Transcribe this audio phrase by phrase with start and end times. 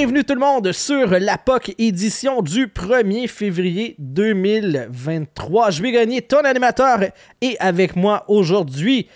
[0.00, 5.72] Bienvenue tout le monde sur la POC édition du 1er février 2023.
[5.72, 7.00] Je vais gagner ton animateur
[7.42, 9.08] et avec moi aujourd'hui,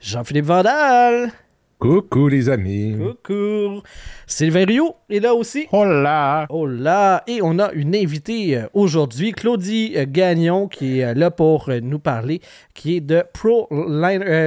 [0.00, 1.30] Jean-Philippe Vandal.
[1.78, 2.96] Coucou les amis.
[2.96, 3.82] Coucou.
[4.26, 5.66] Sylvain Rio est là aussi.
[5.72, 6.46] Hola.
[6.48, 7.22] Hola.
[7.26, 11.68] Et on a une invitée euh, aujourd'hui, Claudie euh, Gagnon, qui est euh, là pour
[11.82, 12.40] nous parler,
[12.72, 13.68] qui est de Pro,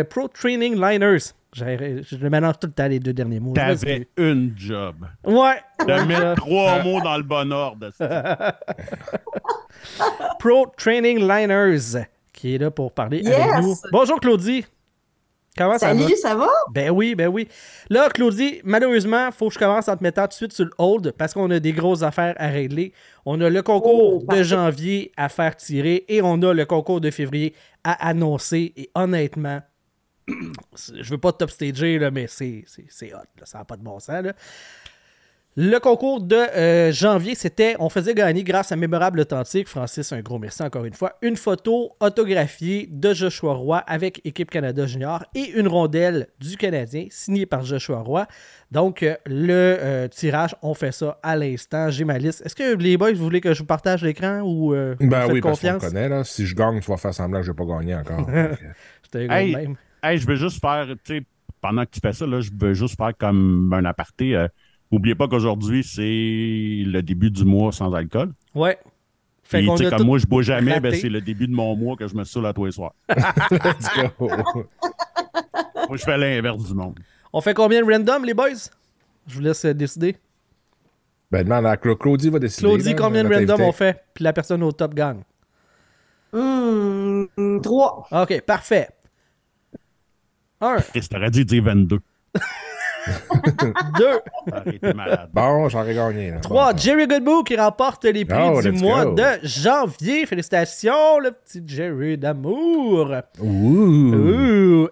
[0.10, 1.34] Pro Training Liners.
[1.54, 3.54] Je le mélange tout le temps les deux derniers mots.
[3.54, 5.06] T'avais une job.
[5.24, 5.62] Ouais.
[5.80, 7.90] De mettre trois mots dans le bon ordre.
[10.40, 13.76] Pro Training Liners, qui est là pour parler avec nous.
[13.92, 14.66] Bonjour Claudie.
[15.56, 16.50] Comment ça Salut, ça va?
[16.72, 17.48] Ben oui, ben oui.
[17.92, 20.66] Là, Claudie, malheureusement, il faut que je commence en te mettant tout de suite sur
[20.66, 22.92] le hold parce qu'on a des grosses affaires à régler.
[23.24, 27.02] On a le concours oh, de janvier à faire tirer et on a le concours
[27.02, 28.74] de février à annoncer.
[28.76, 29.62] Et honnêtement,
[30.28, 32.66] je veux pas top stager, là, mais c'est
[33.14, 33.44] hot.
[33.44, 34.24] Ça n'a pas de bon sens.
[34.24, 34.34] Là.
[35.56, 40.22] Le concours de euh, janvier, c'était, on faisait gagner grâce à Mémorable Authentique, Francis, un
[40.22, 45.24] gros merci encore une fois, une photo autographiée de Joshua Roy avec Équipe Canada Junior
[45.36, 48.26] et une rondelle du Canadien signée par Joshua Roy.
[48.72, 51.92] Donc, euh, le euh, tirage, on fait ça à l'instant.
[51.92, 52.44] J'ai ma liste.
[52.44, 55.74] Est-ce que les boys, vous voulez que je vous partage l'écran ou ben oui, confiance?
[55.74, 56.24] parce qu'on connaît, là.
[56.24, 58.28] Si je gagne, tu vas faire semblant que je n'ai pas gagné encore.
[59.14, 59.76] je hey, même.
[60.04, 61.26] Hey, je veux juste faire, tu sais,
[61.62, 64.48] pendant que tu fais ça, là, je veux juste faire comme un aparté.
[64.92, 68.34] N'oubliez pas qu'aujourd'hui, c'est le début du mois sans alcool.
[68.54, 68.78] Ouais.
[69.44, 72.16] Fait comme moi, je bois jamais, ben, c'est le début de mon mois que je
[72.16, 72.94] me saoule à tous les soirs.
[73.10, 74.28] Let's go.
[75.88, 77.00] moi, je fais l'inverse du monde.
[77.32, 78.70] On fait combien de random, les boys?
[79.28, 80.16] Je vous laisse euh, décider.
[81.32, 82.68] Ben, demande à Claudie va décider.
[82.68, 84.04] Claudie, combien de random on fait?
[84.14, 85.22] Puis la personne au top gagne.
[86.32, 87.28] Hum,
[87.62, 88.08] trois.
[88.12, 88.90] OK, parfait.
[90.64, 90.78] Un.
[90.78, 92.00] Chris, t'aurais dû dire 22.
[94.00, 94.20] Deux.
[95.34, 96.36] Bon, j'en ai gagné.
[96.42, 100.26] Trois, Jerry Goodbook qui remporte les prix oh, du mois de janvier.
[100.26, 103.14] Félicitations, le petit Jerry d'amour.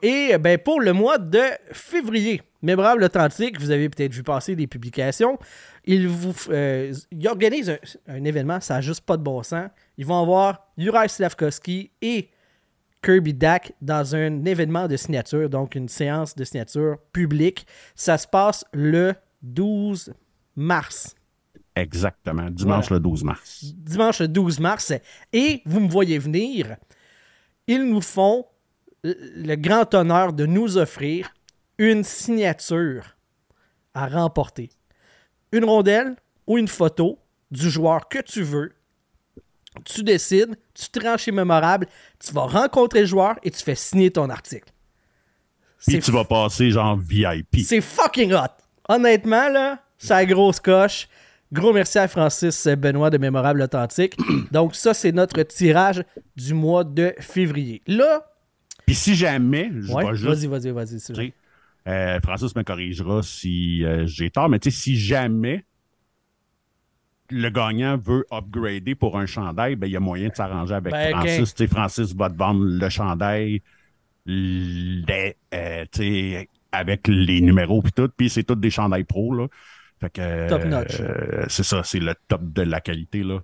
[0.02, 1.40] Et ben, pour le mois de
[1.72, 5.40] février, Mémorable Authentique, vous avez peut-être vu passer des publications.
[5.86, 6.94] Ils, vous, euh,
[7.26, 9.70] organisent un, événement, ça n'a juste pas de bon sens.
[9.98, 12.30] Ils vont avoir Juraj Slavkovski et
[13.02, 17.66] Kirby Dack dans un événement de signature, donc une séance de signature publique.
[17.96, 20.14] Ça se passe le 12
[20.56, 21.16] mars.
[21.76, 23.64] Exactement, dimanche le 12 mars.
[23.76, 24.94] Dimanche le 12 mars.
[25.34, 26.76] Et vous me voyez venir,
[27.68, 28.46] ils nous font
[29.04, 31.34] le grand honneur de nous offrir
[31.78, 33.18] une signature
[33.94, 34.70] à remporter.
[35.52, 37.18] Une rondelle ou une photo
[37.50, 38.74] du joueur que tu veux
[39.86, 41.88] tu décides, tu te rends chez Mémorable,
[42.20, 44.72] tu vas rencontrer le joueur et tu fais signer ton article.
[45.88, 47.62] Puis tu vas passer genre VIP.
[47.64, 48.52] C'est fucking hot.
[48.88, 51.08] Honnêtement, là, c'est la grosse coche.
[51.52, 54.16] Gros merci à Francis Benoît de Mémorable Authentique.
[54.52, 56.04] Donc, ça, c'est notre tirage
[56.36, 57.82] du mois de février.
[57.88, 58.26] Là.
[58.86, 61.34] Puis si jamais, je ouais, Vas-y, vas-y, vas-y.
[61.88, 65.66] Euh, Francis me corrigera si euh, j'ai tort, mais tu sais, si jamais
[67.32, 70.92] le gagnant veut upgrader pour un chandail, ben, il y a moyen de s'arranger avec
[70.92, 71.68] ben, Francis.
[71.68, 73.62] Francis va te vendre le chandail
[74.28, 75.32] euh,
[76.72, 78.10] avec les numéros puis tout.
[78.16, 79.34] Puis c'est tous des chandails pro.
[79.34, 79.48] Là.
[80.00, 81.00] Fait que, top notch.
[81.00, 83.24] Euh, c'est ça, c'est le top de la qualité.
[83.24, 83.42] Là.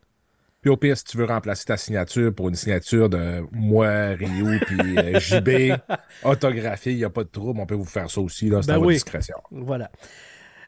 [0.61, 4.59] Puis au pire, si tu veux remplacer ta signature pour une signature de moi, Rio,
[4.65, 5.77] puis euh, JB,
[6.23, 8.69] autographiée, il n'y a pas de trouble, on peut vous faire ça aussi, là, c'est
[8.69, 9.37] ben à votre discrétion.
[9.51, 9.91] Voilà.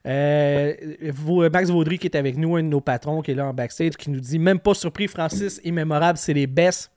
[0.06, 0.74] Euh,
[1.52, 3.98] Max Vaudry qui est avec nous, un de nos patrons qui est là en backstage,
[3.98, 6.92] qui nous dit même pas surpris, Francis, immémorable, c'est les best.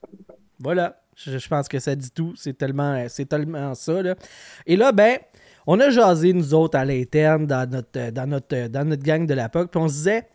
[0.59, 2.33] Voilà, je, pense que ça dit tout.
[2.35, 4.01] C'est tellement, c'est tellement ça.
[4.65, 5.17] Et là, ben,
[5.67, 9.33] on a jasé, nous autres, à l'interne, dans notre, dans, notre, dans notre gang de
[9.33, 10.27] la POC, puis on se disait.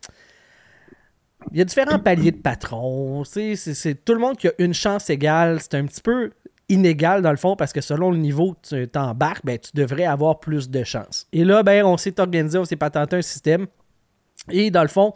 [1.51, 3.23] Il y a différents paliers de patrons.
[3.23, 5.59] C'est tout le monde qui a une chance égale.
[5.61, 6.31] C'est un petit peu
[6.69, 10.05] inégal dans le fond parce que selon le niveau que tu t'embarques, ben, tu devrais
[10.05, 11.27] avoir plus de chance.
[11.33, 13.67] Et là, ben, on s'est organisé, on s'est patenté un système.
[14.49, 15.13] Et dans le fond,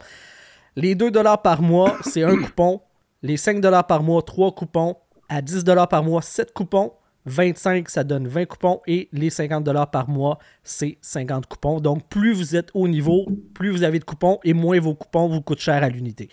[0.76, 1.10] les 2
[1.42, 2.80] par mois, c'est un coupon.
[3.22, 4.96] Les 5 par mois, 3 coupons.
[5.28, 6.92] À 10 par mois, 7 coupons.
[7.26, 8.80] 25, ça donne 20 coupons.
[8.86, 11.80] Et les 50 par mois, c'est 50 coupons.
[11.80, 15.28] Donc, plus vous êtes au niveau, plus vous avez de coupons et moins vos coupons
[15.28, 16.28] vous coûtent cher à l'unité.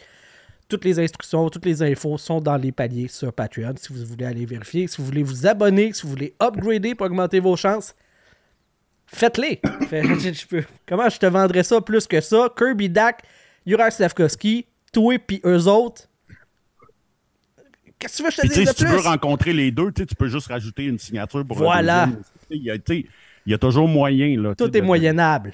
[0.71, 4.23] Toutes les instructions, toutes les infos sont dans les paliers sur Patreon si vous voulez
[4.23, 4.87] aller vérifier.
[4.87, 7.93] Si vous voulez vous abonner, si vous voulez upgrader pour augmenter vos chances,
[9.05, 9.59] faites-les.
[10.87, 12.47] Comment je te vendrais ça plus que ça?
[12.57, 13.21] Kirby Dak,
[13.67, 16.03] Juraj Slavkovski, toi puis eux autres.
[17.99, 19.91] Qu'est-ce que tu veux que je te dise de si tu veux rencontrer les deux,
[19.91, 22.07] tu peux juste rajouter une signature pour Voilà.
[22.49, 23.05] Il y, a, il
[23.45, 24.41] y a toujours moyen.
[24.41, 25.51] Là, Tout est moyennable.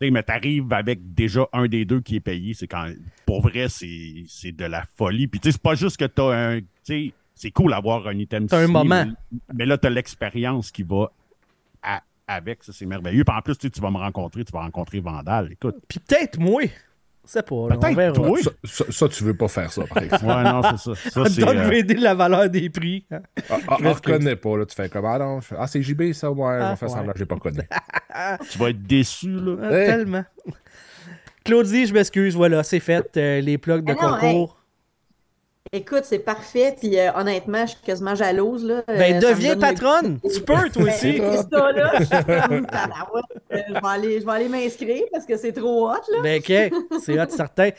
[0.00, 2.54] Mais t'arrives avec déjà un des deux qui est payé.
[2.54, 2.90] C'est quand
[3.26, 5.26] pour vrai, c'est de la folie.
[5.26, 6.60] Puis c'est pas juste que t'as un.
[6.82, 8.46] C'est cool d'avoir un item.
[8.46, 9.06] T'as un moment.
[9.54, 11.12] Mais, là, t'as l'expérience qui va
[12.26, 12.62] avec.
[12.64, 13.24] Ça, c'est merveilleux.
[13.24, 15.52] Puis en plus, tu vas me rencontrer, tu vas rencontrer Vandal.
[15.52, 15.76] Écoute.
[15.88, 16.62] Puis peut-être moi.
[17.24, 17.68] C'est pas.
[17.68, 20.24] Peut-être Ça, ça, tu veux pas faire ça, par exemple.
[20.26, 21.10] ouais, non, c'est ça.
[21.10, 21.70] ça c'est, euh...
[21.70, 23.04] aider la valeur des prix.
[23.10, 23.20] Hein.
[23.48, 24.66] Ah, ah, on reconnaît pas, là.
[24.66, 27.12] Tu fais comme, ah non, ah, c'est JB, ça, ouais, ah, on va faire semblant,
[27.14, 27.58] j'ai pas connu.
[28.50, 29.56] tu vas être déçu, là.
[29.62, 30.24] Ah, tellement.
[31.44, 33.16] Claudie, je m'excuse, voilà, c'est fait.
[33.16, 34.59] Euh, les plugs de concours.
[35.72, 36.74] Écoute, c'est parfait.
[36.76, 38.64] Puis euh, honnêtement, je suis quasiment jalouse.
[38.64, 38.82] Là.
[38.88, 40.18] Ben, euh, deviens patronne.
[40.20, 41.20] Tu peux, toi aussi.
[41.32, 41.92] c'est ça, là.
[43.52, 45.96] Euh, je, vais aller, je vais aller m'inscrire parce que c'est trop hot.
[46.12, 46.22] Là.
[46.22, 47.00] Ben, OK.
[47.02, 47.70] C'est hot, certain.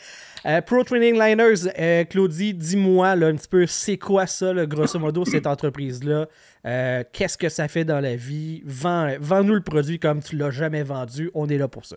[0.66, 5.46] Pro Training Liners, Claudie, dis-moi un petit peu, c'est quoi ça, là, grosso modo, cette
[5.46, 6.26] entreprise-là?
[7.12, 8.62] Qu'est-ce que ça fait dans la vie?
[8.66, 11.30] Vends, vends-nous le produit comme tu l'as jamais vendu.
[11.32, 11.96] On est là pour ça.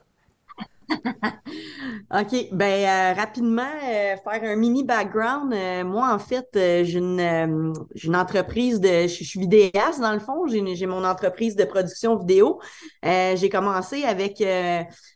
[2.12, 2.50] OK.
[2.52, 5.54] Ben euh, rapidement, euh, faire un mini background.
[5.54, 7.74] Euh, moi, en fait, j'ai une,
[8.14, 9.08] entreprise de.
[9.08, 10.46] Je, suis vidéaste, dans le fond.
[10.48, 12.60] J'ai mon entreprise de production vidéo.
[13.04, 14.42] j'ai commencé avec,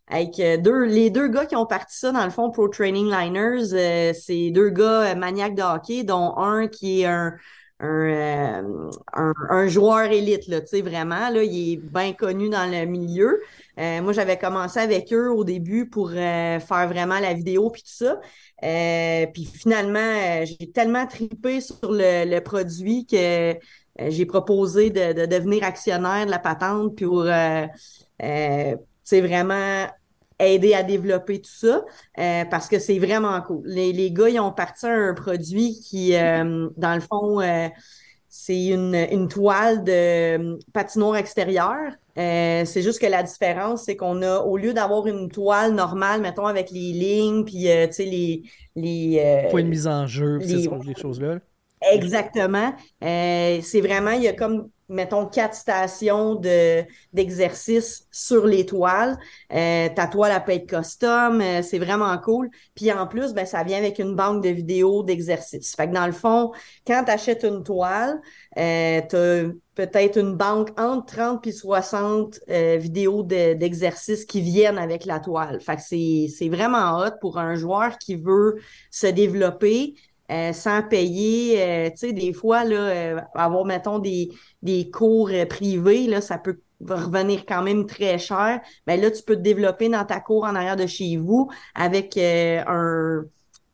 [0.08, 4.14] avec deux, les deux gars qui ont parti ça, dans le fond, Pro Training Liners.
[4.14, 7.34] C'est deux gars maniaques de hockey, dont un qui est un.
[7.82, 13.40] Un, un, joueur élite, tu sais, vraiment, là, il est bien connu dans le milieu.
[13.80, 17.82] Euh, moi, j'avais commencé avec eux au début pour euh, faire vraiment la vidéo puis
[17.82, 18.20] tout ça.
[18.64, 23.56] Euh, puis finalement, j'ai tellement tripé sur le, produit que
[23.98, 27.26] j'ai proposé de, devenir actionnaire de la patente pour
[28.20, 29.88] c'est vraiment
[30.40, 31.84] aider à développer tout ça
[32.16, 33.62] parce que c'est vraiment cool.
[33.66, 37.40] Les, les, gars, ils ont parti un produit qui, dans le fond,
[38.30, 44.22] c'est une, une, toile de patinoire extérieure euh, c'est juste que la différence, c'est qu'on
[44.24, 48.06] a, au lieu d'avoir une toile normale, mettons, avec les lignes, puis, euh, tu sais,
[48.06, 48.44] les...
[48.76, 50.64] les euh, Point de mise en jeu, les...
[50.64, 51.40] ces choses-là.
[51.94, 52.74] Exactement.
[53.02, 56.84] c'est vraiment, il y a comme mettons, quatre stations de,
[57.14, 59.18] d'exercice sur les toiles.
[59.54, 62.50] Euh, ta toile, elle peut être custom, euh, c'est vraiment cool.
[62.76, 65.76] Puis en plus, ben, ça vient avec une banque de vidéos d'exercice.
[65.76, 66.52] Fait que dans le fond,
[66.86, 68.20] quand tu achètes une toile,
[68.58, 69.44] euh, tu as
[69.76, 75.62] peut-être une banque entre 30 et 60 euh, vidéos d'exercices qui viennent avec la toile.
[75.62, 78.58] Fait c'est vraiment hot pour un joueur qui veut
[78.92, 79.96] se développer,
[80.32, 81.62] euh, sans payer.
[81.62, 84.30] Euh, tu sais, des fois, là, euh, avoir, mettons, des,
[84.62, 88.62] des cours privés, là, ça peut revenir quand même très cher.
[88.86, 92.18] Ben là, tu peux te développer dans ta cour en arrière de chez vous avec
[92.18, 93.24] un,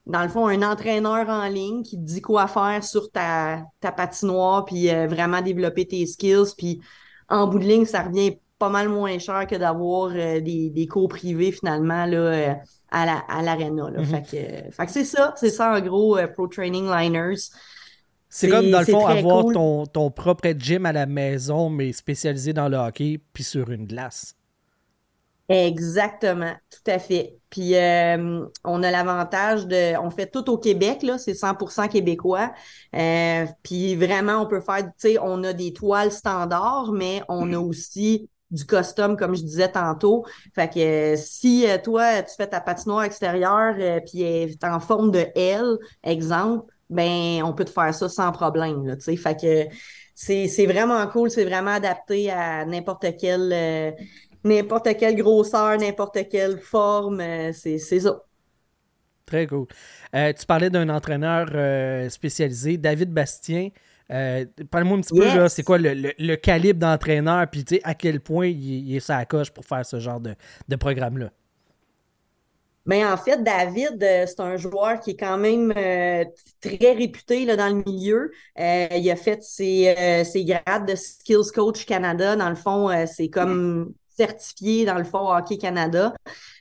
[0.05, 3.91] dans le fond, un entraîneur en ligne qui te dit quoi faire sur ta, ta
[3.91, 6.55] patinoire, puis vraiment développer tes skills.
[6.57, 6.81] Puis
[7.29, 11.09] en bout de ligne, ça revient pas mal moins cher que d'avoir des, des cours
[11.09, 12.55] privés finalement là,
[12.95, 13.41] à.
[13.41, 14.05] La, mm-hmm.
[14.05, 17.49] fait, que, c'est ça, c'est ça en gros, euh, Pro Training Liners.
[18.29, 22.51] C'est comme dans le fond avoir ton, ton, propre gym à la maison, mais spécialisé
[22.53, 24.35] dans le hockey, puis sur une glace.
[25.47, 27.37] Exactement, tout à fait.
[27.51, 32.51] Puis euh, on a l'avantage de, on fait tout au Québec là, c'est 100% québécois.
[32.95, 37.53] Euh, puis vraiment, on peut faire, tu sais, on a des toiles standards, mais on
[37.53, 40.25] a aussi du custom, comme je disais tantôt.
[40.53, 44.79] Fait que euh, si euh, toi, tu fais ta patinoire extérieure euh, puis elle en
[44.79, 48.95] forme de L, exemple, ben on peut te faire ça sans problème.
[48.99, 49.65] Fait que
[50.13, 53.95] c'est vraiment cool, c'est vraiment adapté à n'importe quelle
[54.43, 57.21] n'importe quelle grosseur, n'importe quelle forme.
[57.53, 58.21] c'est ça.
[59.25, 59.65] Très cool.
[60.13, 61.47] tu parlais d'un entraîneur
[62.11, 63.69] spécialisé, David Bastien.
[64.11, 68.95] Euh, parle-moi un petit peu, c'est quoi le, calibre d'entraîneur, puis à quel point il,
[68.95, 71.31] est sa coche pour faire ce genre de, programme-là?
[72.85, 76.23] Ben, en fait, David, euh, c'est un joueur qui est quand même euh,
[76.61, 78.31] très réputé là, dans le milieu.
[78.55, 82.35] il a fait ses, ses, grades de Skills Coach Canada.
[82.35, 86.13] Dans le fond, c'est comme certifié dans le fond Hockey Canada.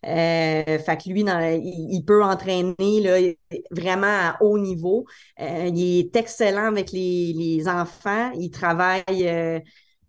[0.07, 5.07] Euh, fait que lui, il, peut entraîner là, vraiment à haut niveau.
[5.41, 8.33] Euh, il est excellent avec les, enfants.
[8.35, 9.61] Il travaille euh,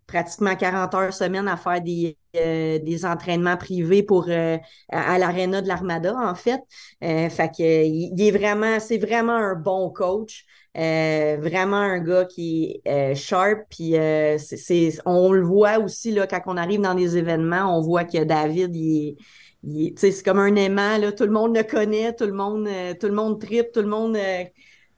[0.06, 6.14] pratiquement 40 heures semaine à faire des, des entraînements privés pour à, l'aréna de l'Armada,
[6.16, 6.60] en fait.
[7.00, 10.44] fait que il est vraiment, c'est vraiment un bon coach.
[10.76, 13.60] Euh, vraiment un gars qui est euh, sharp.
[13.70, 17.80] Puis euh, c'est, on le voit aussi là, quand on arrive dans des événements, on
[17.80, 19.16] voit que David, il
[19.64, 22.68] est, c'est comme un aimant, là, tout le monde le connaît, tout le monde,
[23.00, 24.16] tout le monde tripe, tout le monde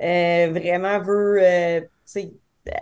[0.00, 1.40] vraiment veut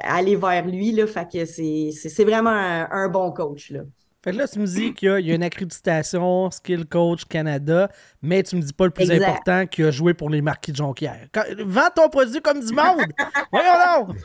[0.01, 0.93] aller vers lui.
[0.93, 3.71] Là, fait que c'est, vraiment un, bon coach.
[3.71, 3.83] Là.
[4.27, 7.89] Fait que là, tu me dis qu'il y, a une accréditation Skill Coach Canada,
[8.21, 10.77] mais tu me dis pas le plus important qu'il a joué pour les marquis de
[10.79, 11.29] Jonquière.
[11.65, 13.07] vends ton produit comme du monde!
[13.53, 14.17] Voyons donc!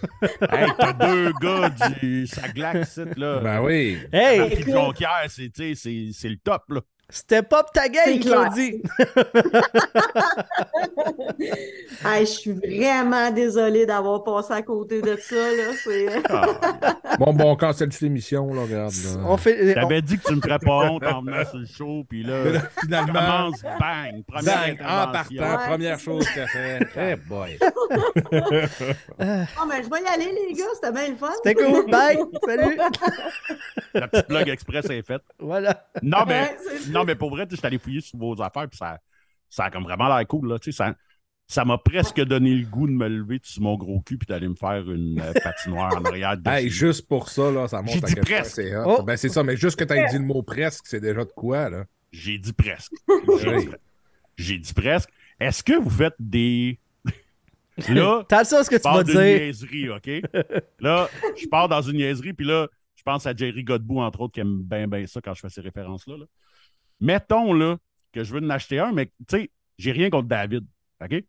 [0.51, 1.70] hey, t'as deux gars
[2.01, 3.41] du Saglac, là.
[3.41, 4.00] Ben oui.
[4.12, 4.39] Hey!
[4.39, 6.81] Marquis de Jonquière, c'est le top, là.
[7.11, 8.81] Step up ta game, Claudie!
[12.19, 15.35] je suis vraiment désolée d'avoir passé à côté de ça.
[15.35, 15.73] Là.
[16.29, 16.45] Ah.
[17.19, 18.93] bon, bon, quand c'est l'émission, là, regarde.
[18.93, 19.19] Là.
[19.27, 22.05] On fait, T'avais dit que tu me ferais pas honte en venant sur le show,
[22.07, 26.79] puis là, finalement, commence, bang, première bang, en partant, première chose que tu as fait.
[26.95, 27.59] Hey boy!
[27.61, 27.69] oh,
[29.67, 31.33] mais je vais y aller, les gars, c'était bien le fun.
[31.43, 32.19] C'était cool, bye!
[32.45, 32.79] Salut!
[33.93, 35.23] La petite plug express est faite.
[35.39, 35.83] Voilà.
[36.01, 36.55] Non, mais,
[36.89, 39.00] non, mais pour vrai, je suis allé fouiller sur vos affaires, puis ça,
[39.50, 40.48] ça a comme vraiment l'air cool.
[40.48, 40.96] Là, ça,
[41.48, 44.48] ça m'a presque donné le goût de me lever sur mon gros cul puis d'aller
[44.48, 46.38] me faire une euh, patinoire en arrière.
[46.46, 48.55] hey, juste pour ça, là, ça montre à quel presque.
[48.55, 49.03] c'est oh.
[49.03, 51.31] Ben, c'est ça, mais juste que tu aies dit le mot presque, c'est déjà de
[51.31, 51.86] quoi, là?
[52.12, 52.93] J'ai dit presque.
[54.38, 55.10] J'ai dit, presque.
[55.39, 56.79] Est-ce que vous faites des.
[57.89, 59.15] Là, T'as ça ce que tu vas dire.
[59.15, 60.10] niaiserie, OK?
[60.79, 64.34] Là, je pars dans une niaiserie, puis là, je pense à Jerry Godbout, entre autres,
[64.34, 66.17] qui aime bien, bien ça quand je fais ces références-là.
[66.17, 66.25] Là.
[67.01, 67.77] Mettons, là,
[68.13, 70.65] que je veux en acheter un, mais tu sais, j'ai rien contre David.
[71.03, 71.24] OK?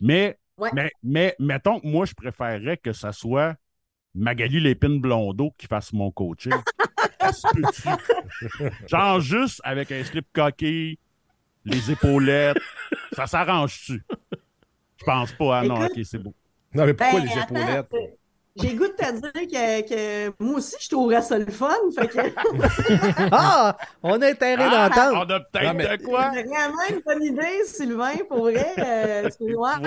[0.00, 0.38] Mais,
[0.72, 3.54] mais, mais, mettons, moi, je préférerais que ça soit
[4.14, 6.52] Magali Lépine Blondeau qui fasse mon coaching.
[8.88, 10.98] Genre juste avec un slip coquille,
[11.64, 12.58] les épaulettes.
[13.12, 14.02] Ça s'arrange-tu?
[14.96, 15.60] Je pense pas.
[15.60, 16.34] Ah non, ok, c'est beau.
[16.74, 17.88] Non, mais pourquoi ben, les épaulettes?
[18.60, 21.74] J'ai goût de te dire que, que, moi aussi, je trouverais ça le fun.
[21.96, 22.18] Fait que...
[23.32, 23.76] ah!
[24.02, 25.26] On a intérêt ah, d'entendre.
[25.26, 26.30] On a peut-être de quoi?
[26.34, 28.74] C'est vraiment une bonne idée, Sylvain, pour vrai.
[28.78, 29.78] Euh, moi,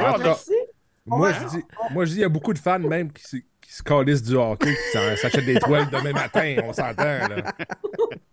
[1.05, 3.73] moi, je dis, moi, je dis, il y a beaucoup de fans même qui, qui
[3.73, 6.55] se calissent du hockey, qui s'achètent des toiles demain matin.
[6.63, 7.53] On s'entend, là.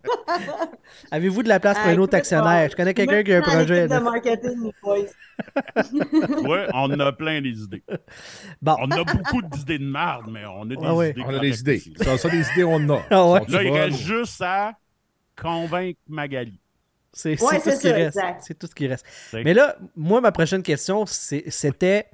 [1.11, 2.69] Avez-vous de la place pour un autre actionnaire?
[2.69, 3.87] Je connais quelqu'un qui a un projet.
[3.87, 4.71] de marketing,
[6.43, 7.83] oui, on a plein d'idées.
[8.61, 8.75] Bon.
[8.79, 11.23] On a beaucoup d'idées de merde, mais on a des idées.
[11.25, 11.83] On a des idées.
[11.97, 13.01] Ça, ça, des idées, on a.
[13.09, 14.73] Ah Là, il reste juste à
[15.35, 16.59] convaincre Magali.
[17.13, 18.19] C'est tout, ce qui reste.
[18.39, 19.05] C'est tout ce qui reste.
[19.33, 22.05] Mais là, moi, ma prochaine question, c'était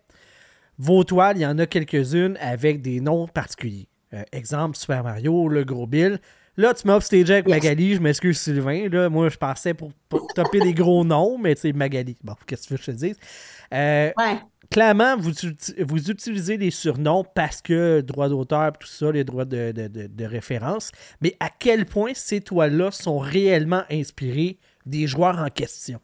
[0.77, 3.89] vos toiles, il y en a quelques-unes avec des noms particuliers.
[4.13, 6.19] Euh, exemple, Super Mario, le gros Bill.
[6.59, 8.89] Là, tu m'as upstagé avec Magali, je m'excuse Sylvain.
[8.89, 12.17] Là, moi, je pensais pour, pour topper des gros noms, mais c'est Magali.
[12.23, 13.17] Bon, qu'est-ce que tu veux que je te dise?
[13.71, 14.11] Euh,
[14.71, 15.31] clairement, vous,
[15.85, 20.91] vous utilisez des surnoms parce que droit d'auteur, tout ça, les droits de, de, référence.
[21.21, 25.99] Mais à quel point ces toiles-là sont réellement inspirées des joueurs en question?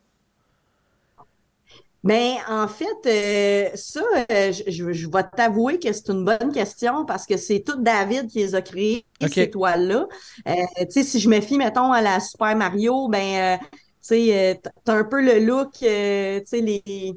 [2.03, 7.05] Mais en fait, euh, ça, euh, je, je, vais t'avouer que c'est une bonne question
[7.05, 10.07] parce que c'est tout David qui les a créés, ces toiles-là.
[10.47, 14.61] Euh, tu sais, si je me fie, mettons, à la Super Mario, ben, tu sais,
[14.83, 17.13] t'as un peu le look, tu sais, les,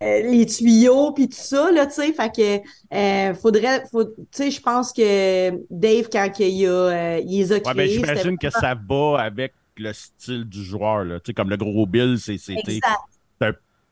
[0.00, 4.60] les tuyaux puis tout ça, là, tu sais, fait que faudrait, faut, tu sais, je
[4.60, 7.76] pense que Dave, quand il, a, il les a créés...
[7.76, 11.50] Ouais, ben, j'imagine que ça va avec le style du joueur, là, tu sais, comme
[11.50, 12.38] le gros Bill, c'est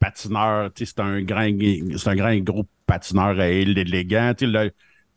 [0.03, 1.49] patineur, c'est un grand,
[1.97, 4.33] c'est un grand gros patineur élégant.
[4.41, 4.71] Le,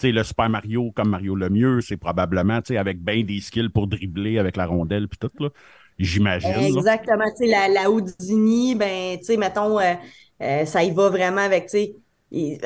[0.04, 4.38] le Super Mario comme Mario le mieux, c'est probablement avec bien des skills pour dribbler
[4.38, 5.50] avec la rondelle puis tout là.
[5.98, 6.51] J'imagine.
[6.51, 7.24] Exactement.
[7.39, 9.94] La, la Houdini, ben, tu sais, mettons, euh,
[10.42, 11.96] euh, ça y va vraiment avec, tu sais,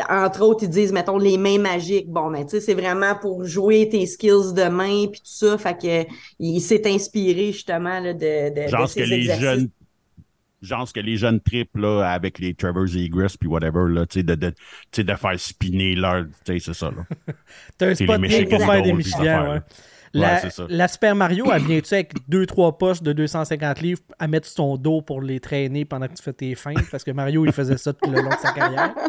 [0.10, 2.10] entre autres, ils disent, mettons, les mains magiques.
[2.10, 5.60] Bon, ben, tu sais, c'est vraiment pour jouer tes skills de main puis tout ça.
[5.60, 9.70] Fait que il s'est inspiré justement là, de, de, Genre que les jeunes
[10.62, 14.22] genre ce que les jeunes tripent là, avec les Trevor Zegras puis whatever, là, de,
[14.22, 14.54] de,
[15.02, 16.26] de faire spinner leur.
[16.46, 16.92] C'est ça.
[17.78, 19.62] T'as un spot pour faire des Micheliens, ouais.
[20.12, 24.56] La, la, Super Mario, elle vient-tu avec 2-3 postes de 250 livres à mettre sur
[24.56, 26.74] ton dos pour les traîner pendant que tu fais tes fins?
[26.90, 28.96] Parce que Mario, il faisait ça tout le long de sa carrière.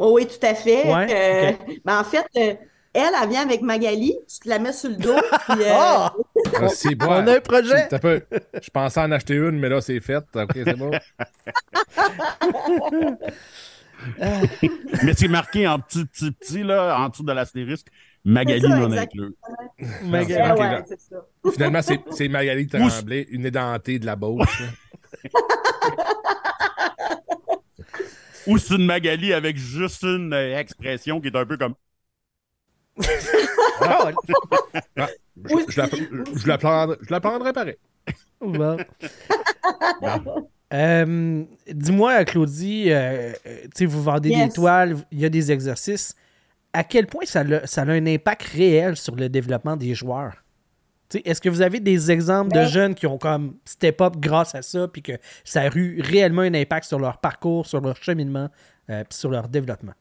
[0.00, 0.86] Oh oui, tout à fait.
[0.86, 2.54] Ouais, euh, ben, en fait, euh,
[2.94, 5.16] elle, elle vient avec Magali, tu te la mets sur le dos.
[5.48, 5.72] Puis, euh...
[5.72, 6.12] Ah!
[6.60, 7.06] ah c'est bon.
[7.06, 7.88] On a un projet.
[7.90, 10.24] Je pensais en acheter une, mais là, c'est fait.
[10.34, 10.90] OK, c'est bon.
[15.02, 17.88] mais c'est marqué en petit, petit, petit, là, en dessous de l'astérisque.
[18.24, 19.34] Magali non inclus.
[20.04, 20.60] Magali.
[20.60, 21.16] Ouais, ça.
[21.52, 24.62] Finalement, c'est Magali Tremblay, une édentée de la bouche.
[28.46, 31.74] Ou c'est une Magali avec juste une euh, expression qui est un peu comme
[33.80, 34.10] ah,
[34.96, 35.88] je, la,
[36.34, 37.76] je, la prendrai, je la prendrai pareil.
[40.72, 43.32] Euh, dis-moi, Claudie, euh,
[43.80, 46.14] vous vendez des toiles, il y a des exercices.
[46.72, 50.44] À quel point ça a, ça a un impact réel sur le développement des joueurs?
[51.24, 54.60] Est-ce que vous avez des exemples de jeunes qui ont comme step up grâce à
[54.60, 55.12] ça, puis que
[55.42, 58.50] ça a eu réellement un impact sur leur parcours, sur leur cheminement,
[58.90, 59.94] euh, puis sur leur développement?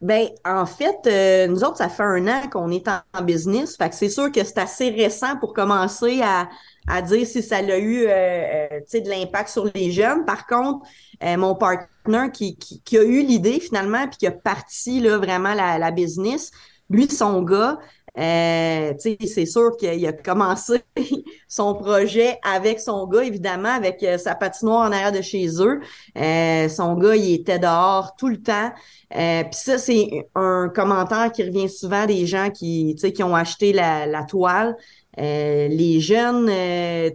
[0.00, 3.76] Ben, en fait, euh, nous autres, ça fait un an qu'on est en, business.
[3.76, 6.48] Fait que c'est sûr que c'est assez récent pour commencer à,
[6.88, 10.24] à dire si ça a eu euh, euh de l'impact sur les jeunes.
[10.24, 10.86] Par contre,
[11.22, 15.52] mon partenaire qui, qui, qui, a eu l'idée finalement, puis qui a parti là, vraiment
[15.52, 16.50] la, la business,
[16.88, 17.78] lui, son gars,
[18.18, 20.82] euh, c'est sûr qu'il a commencé
[21.48, 25.80] son projet avec son gars, évidemment, avec euh, sa patinoire en arrière de chez eux.
[26.18, 28.72] Euh, son gars, il était dehors tout le temps.
[29.16, 33.72] Euh, Puis ça, c'est un commentaire qui revient souvent des gens qui, qui ont acheté
[33.72, 34.76] la, la toile.
[35.16, 36.50] les jeunes,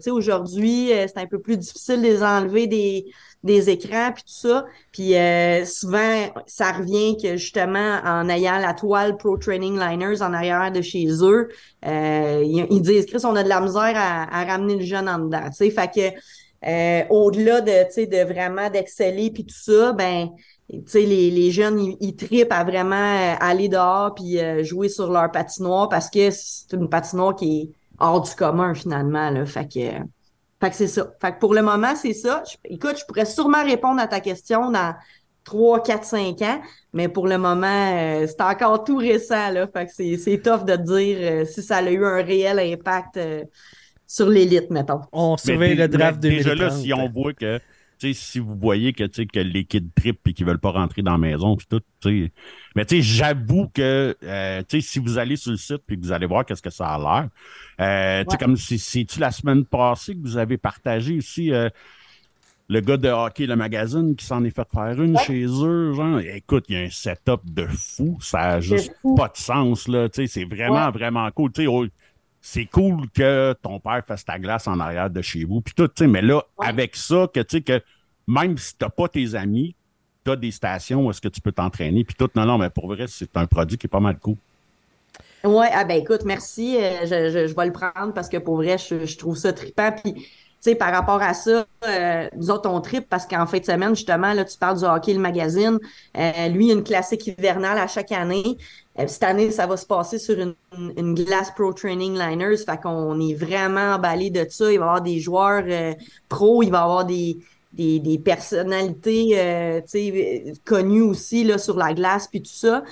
[0.07, 3.05] aujourd'hui, c'est un peu plus difficile de les enlever des,
[3.45, 4.65] des écrans puis tout ça.
[4.91, 10.33] Puis euh, souvent, ça revient que justement, en ayant la toile Pro Training Liners en
[10.33, 11.49] arrière de chez eux,
[11.85, 15.51] euh, ils, disent Chris, on a de la misère à, ramener le jeune en dedans.
[15.51, 16.17] sais Fait que
[16.67, 20.29] euh, au-delà de, de vraiment d'exceller puis tout ça, ben
[20.95, 26.09] les, les jeunes, ils, tripent à vraiment aller dehors puis jouer sur leur patinoire parce
[26.09, 29.29] que c'est une patinoire qui est hors du commun finalement.
[29.29, 29.45] Là.
[29.45, 30.03] Fait que
[30.65, 31.07] fait que c'est ça.
[31.22, 32.43] Fait que pour le moment, c'est ça.
[32.65, 34.95] écoute, je pourrais sûrement répondre à ta question dans
[35.43, 36.62] 3, 4, 5 ans,
[36.93, 39.51] mais pour le moment, euh, c'est encore tout récent.
[39.51, 43.17] Là, fait que c'est tough de dire euh, si ça a eu un réel impact
[43.17, 43.43] euh,
[44.07, 45.01] sur l'élite, mettons.
[45.12, 47.60] On surveille le draft de Déjà là, si on voit que
[47.99, 51.17] si vous voyez que, que les kids trip et qu'ils veulent pas rentrer dans la
[51.17, 51.81] maison, tout,
[52.75, 56.45] mais j'avoue que euh, si vous allez sur le site et que vous allez voir
[56.45, 57.29] qu'est-ce que ça a l'air,
[57.81, 61.69] euh, comme c'est-tu la semaine passée que vous avez partagé aussi euh,
[62.67, 66.19] le gars de hockey, le magazine, qui s'en est fait faire une chez eux, genre,
[66.19, 70.08] écoute, il y a un setup de fou, ça a juste pas de sens, là,
[70.12, 71.51] c'est vraiment, vraiment cool,
[72.47, 75.89] c'est cool que ton père fasse ta glace en arrière de chez vous, puis tout,
[76.01, 77.81] mais là, avec ça, que, tu sais, que
[78.27, 79.75] même si t'as pas tes amis,
[80.23, 82.69] tu as des stations où est-ce que tu peux t'entraîner, puis tout, non, non, mais
[82.69, 84.36] pour vrai, c'est un produit qui est pas mal cool.
[85.43, 86.77] Oui, ah ben écoute, merci.
[86.77, 89.91] Euh, je, je, vais le prendre parce que pour vrai, je, je trouve ça trippant.
[89.91, 90.27] Puis
[90.73, 94.34] par rapport à ça, euh, nous autres, on tripe parce qu'en fin de semaine, justement,
[94.34, 95.77] là, tu parles du hockey, le magazine.
[96.17, 98.58] Euh, lui, il y a une classique hivernale à chaque année.
[98.99, 100.55] Euh, cette année, ça va se passer sur une,
[100.97, 102.58] une, glace Pro Training Liners.
[102.58, 104.71] Fait qu'on est vraiment emballé de ça.
[104.71, 105.63] Il va y avoir des joueurs
[106.29, 107.38] pros, il va y avoir des,
[107.73, 109.84] des, des personnalités
[110.63, 112.84] connues aussi là, sur la glace, puis tout ça.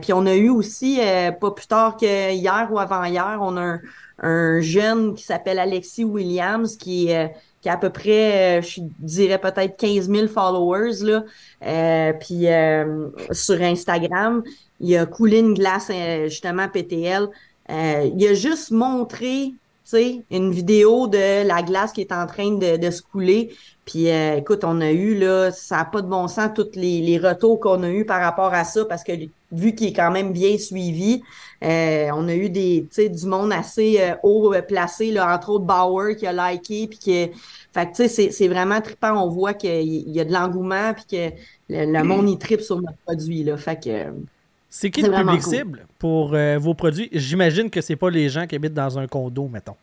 [0.00, 1.00] puis on a eu aussi,
[1.40, 3.80] pas plus tard que hier ou avant-hier, on a un
[4.20, 7.28] un jeune qui s'appelle Alexis Williams, qui, euh,
[7.68, 11.24] qui a à peu près, euh, je dirais peut-être 15 000 followers, là.
[11.64, 12.46] Euh, puis
[13.32, 14.42] sur Instagram,
[14.80, 15.90] il a coulé une glace,
[16.24, 17.28] justement, PTL.
[17.68, 19.52] il a juste montré
[19.94, 23.54] une vidéo de la glace qui est en train de, de se couler.
[23.84, 27.16] Puis écoute, on a eu là, ça n'a pas de bon sens, tous les, les
[27.16, 29.12] retours qu'on a eu par rapport à ça, parce que
[29.52, 31.22] vu qu'il est quand même bien suivi,
[31.64, 35.64] euh, on a eu des, du monde assez euh, haut euh, placé, là, entre autres
[35.64, 37.34] Bauer qui a liké, puis que,
[37.72, 39.12] fait tu sais, c'est vraiment trippant.
[39.24, 41.34] On voit qu'il y a de l'engouement, puis que
[41.68, 43.56] le, monde y tripe sur notre produit, là.
[43.56, 44.12] Fait que.
[44.68, 47.08] C'est qui le public cible pour vos produits?
[47.12, 49.76] J'imagine que c'est pas les gens qui habitent dans un condo, mettons.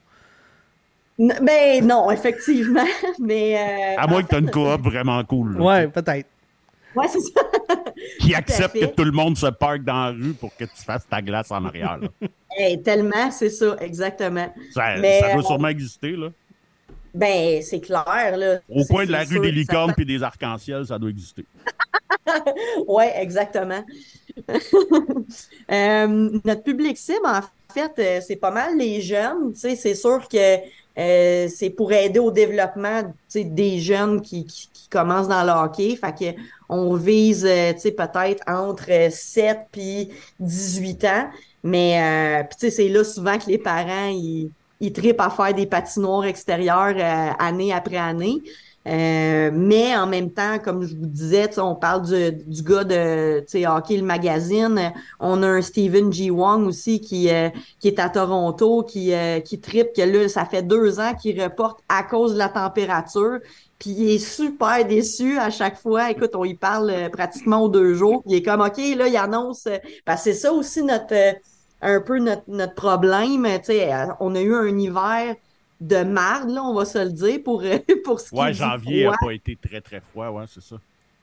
[1.17, 2.85] ben non, effectivement.
[3.19, 5.59] mais à moins que tu aies une coop vraiment cool.
[5.61, 6.27] ouais, peut-être.
[6.95, 7.41] Ouais, c'est ça.
[8.19, 11.07] qui accepte que tout le monde se parque dans la rue pour que tu fasses
[11.07, 11.99] ta glace en arrière.
[12.83, 14.53] tellement, c'est ça, exactement.
[14.73, 16.29] Ça, doit euh, sûrement exister, là.
[17.13, 18.59] Ben, c'est clair, là.
[18.69, 21.45] Au coin de la rue des licornes et des arcs-en-ciel, ça doit exister.
[22.87, 23.83] oui, exactement.
[25.71, 27.41] Euh, notre public cible, en
[27.73, 29.53] fait, euh, c'est pas mal les jeunes.
[29.55, 30.57] C'est sûr que
[30.95, 33.01] c'est pour aider au développement
[33.33, 34.45] des jeunes qui,
[34.91, 35.95] commence dans le hockey.
[35.95, 41.29] Fait que on vise, euh, peut-être entre 7 puis 18 ans.
[41.63, 44.51] Mais, euh, c'est là souvent que les parents, ils,
[44.93, 48.41] tripent à faire des patinoires extérieures euh, année après année.
[48.85, 53.97] Mais en même temps, comme je vous disais, on parle du, du gars de Hockey
[53.97, 54.93] le magazine.
[55.19, 56.29] On a un Steven G.
[56.29, 57.29] Wong aussi qui,
[57.79, 59.11] qui est à Toronto, qui,
[59.43, 63.39] qui tripe, que là, ça fait deux ans qu'il reporte à cause de la température.
[63.79, 66.11] Puis il est super déçu à chaque fois.
[66.11, 68.23] Écoute, on y parle euh, pratiquement aux deux jours.
[68.25, 69.67] il est comme OK, là, il annonce.
[69.67, 71.33] Euh, que c'est ça aussi notre euh,
[71.81, 73.45] un peu notre, notre problème.
[73.63, 75.35] Sais, on a eu un hiver
[75.81, 77.63] de marde, là, on va se le dire, pour,
[78.05, 80.77] pour ce Ouais, janvier n'a pas été très, très froid, ouais, c'est ça.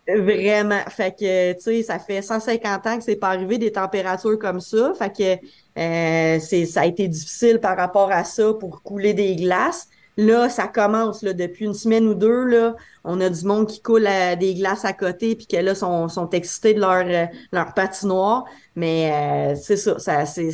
[0.09, 0.81] Vraiment.
[0.89, 4.61] Fait que, tu sais, ça fait 150 ans que c'est pas arrivé des températures comme
[4.61, 4.93] ça.
[4.99, 5.47] Fait que
[5.79, 9.89] euh, c'est, ça a été difficile par rapport à ça pour couler des glaces.
[10.17, 12.45] Là, ça commence là, depuis une semaine ou deux.
[12.45, 14.09] Là, on a du monde qui coule
[14.41, 18.45] des glaces à côté, puis que là, sont, sont excités de leur, euh, leur patinoire.
[18.75, 20.51] Mais euh, c'est ça, ça, c'est,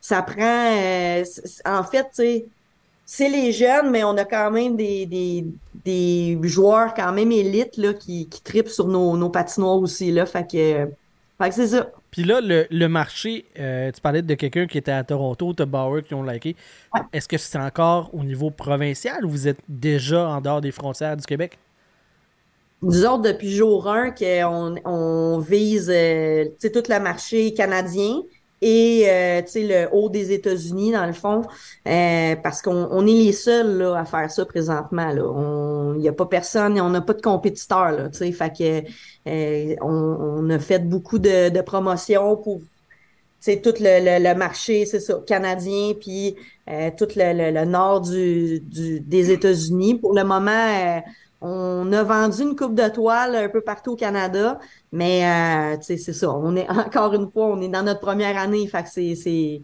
[0.00, 1.22] ça prend.
[1.64, 2.46] en fait, tu sais,
[3.10, 5.46] c'est les jeunes, mais on a quand même des, des,
[5.82, 10.12] des joueurs quand même élites là, qui, qui tripent sur nos, nos patinoires aussi.
[10.12, 10.90] Là, fait que,
[11.42, 11.90] fait que c'est ça.
[12.10, 15.64] Puis là, le, le marché, euh, tu parlais de quelqu'un qui était à Toronto, de
[15.64, 16.54] Bauer qui ont liké.
[17.14, 21.16] Est-ce que c'est encore au niveau provincial ou vous êtes déjà en dehors des frontières
[21.16, 21.58] du Québec?
[22.82, 28.20] Disons depuis jour 1 qu'on on vise euh, tout le marché canadien
[28.60, 31.42] et euh, le haut des États-Unis dans le fond
[31.86, 35.92] euh, parce qu'on on est les seuls là, à faire ça présentement là.
[35.94, 38.32] Il n'y a pas personne on n'a pas de compétiteurs là tu sais.
[38.32, 38.82] Fait que
[39.28, 42.60] euh, on, on, a fait beaucoup de, de promotions pour
[43.40, 46.34] c'est tout le, le, marché c'est ça canadien puis
[46.68, 49.94] euh, tout le, le, nord du, du des États-Unis.
[49.94, 51.00] Pour le moment
[51.40, 54.58] on a vendu une coupe de toile un peu partout au Canada,
[54.90, 56.30] mais euh, c'est ça.
[56.30, 59.62] On est encore une fois, on est dans notre première année, fait que c'est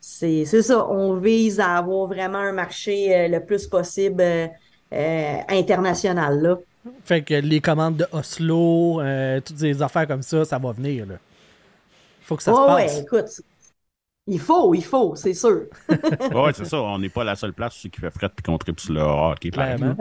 [0.00, 0.88] c'est ça.
[0.88, 6.56] On vise à avoir vraiment un marché euh, le plus possible euh, international là.
[7.04, 9.00] Fait que les commandes de Oslo,
[9.44, 11.16] toutes ces affaires comme ça, ça va venir là.
[12.22, 12.94] Faut que ça se passe.
[12.94, 13.40] Ouais, écoute,
[14.26, 15.66] il faut, il faut, c'est sûr.
[15.88, 16.80] oui, c'est ça.
[16.80, 19.50] On n'est pas la seule place qui fait fret et qu'on tripe sur le hockey.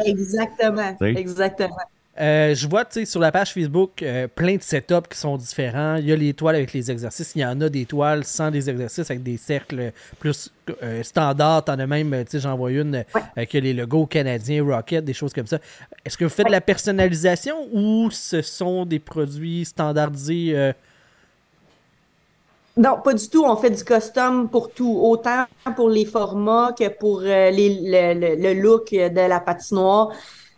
[0.06, 0.98] Exactement.
[1.02, 1.78] Exactement.
[2.18, 5.98] Euh, je vois sur la page Facebook euh, plein de setups qui sont différents.
[5.98, 7.34] Il y a les toiles avec les exercices.
[7.36, 10.50] Il y en a des toiles sans des exercices avec des cercles plus
[10.82, 11.66] euh, standards.
[11.66, 13.04] T'en as même, j'en vois une
[13.36, 15.60] avec les logos canadiens, Rocket, des choses comme ça.
[16.06, 20.74] Est-ce que vous faites de la personnalisation ou ce sont des produits standardisés
[22.78, 23.44] non, pas du tout.
[23.46, 28.54] On fait du custom pour tout, autant pour les formats que pour euh, les, le,
[28.62, 30.12] look de la patinoire.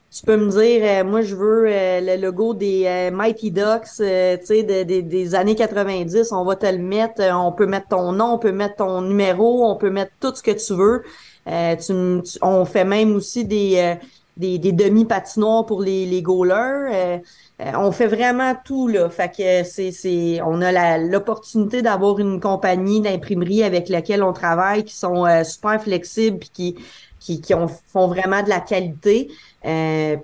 [0.10, 4.03] Tu peux me dire, euh, moi, je veux euh, le logo des Mighty Ducks, tu
[4.03, 6.32] sais, des années 90.
[6.32, 7.21] On va te le mettre.
[7.21, 10.41] on peut mettre ton nom, on peut mettre ton numéro, on peut mettre tout ce
[10.41, 11.03] que tu veux.
[11.45, 11.93] Tu,
[12.41, 13.97] on fait même aussi des
[14.38, 16.89] des, des demi-patinoires pour les, les goalers.
[16.91, 17.17] Euh,
[17.62, 19.10] euh, on fait vraiment tout, là.
[19.10, 24.84] Fait que c'est, c'est, on a l'opportunité d'avoir une compagnie d'imprimerie avec laquelle on travaille
[24.84, 26.76] qui sont euh, super flexibles puis qui,
[27.19, 29.30] qui, qui ont, font vraiment de la qualité,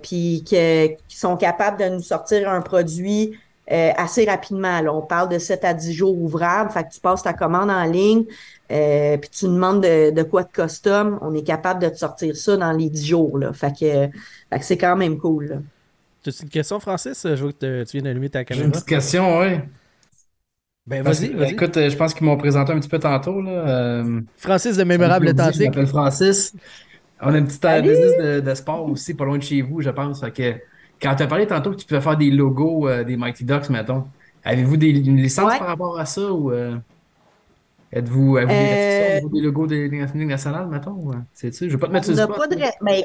[0.02, 3.36] puis qui sont capables de nous sortir un produit
[3.68, 4.80] assez rapidement.
[4.80, 4.94] Là.
[4.94, 6.70] On parle de 7 à 10 jours ouvrables.
[6.70, 8.24] Fait que tu passes ta commande en ligne,
[8.72, 12.56] euh, puis tu demandes de, quoi de custom, on est capable de te sortir ça
[12.56, 13.38] dans les 10 jours.
[13.38, 13.52] Là.
[13.52, 14.08] Fait que,
[14.60, 15.62] c'est quand même cool.
[16.22, 17.26] Tu as une question, Francis?
[17.26, 18.62] Je vois que tu viens d'allumer ta caméra.
[18.62, 19.58] J'ai une petite question, oui.
[20.86, 23.40] Ben, vas-y, vas Écoute, euh, je pense qu'ils m'ont présenté un petit peu tantôt.
[23.40, 23.50] Là.
[23.50, 25.62] Euh, Francis de Mémorable Authentique.
[25.62, 26.54] Je m'appelle Francis.
[27.22, 30.20] On a une petite business de, sport aussi, pas loin de chez vous, je pense.
[30.20, 30.54] Fait que,
[31.00, 34.04] quand tu as parlé tantôt que tu pouvais faire des logos des Mighty Ducks, mettons,
[34.42, 36.30] avez-vous des, une licence par rapport à ça?
[36.30, 36.52] ou
[37.94, 39.28] Êtes-vous avez euh...
[39.32, 41.12] des logos des Ligues nationales, mettons?
[41.32, 41.70] C'est-tu?
[41.70, 42.36] Je vais pas te mettre sur le spot.
[42.36, 42.56] Pas de...
[42.56, 43.04] ben,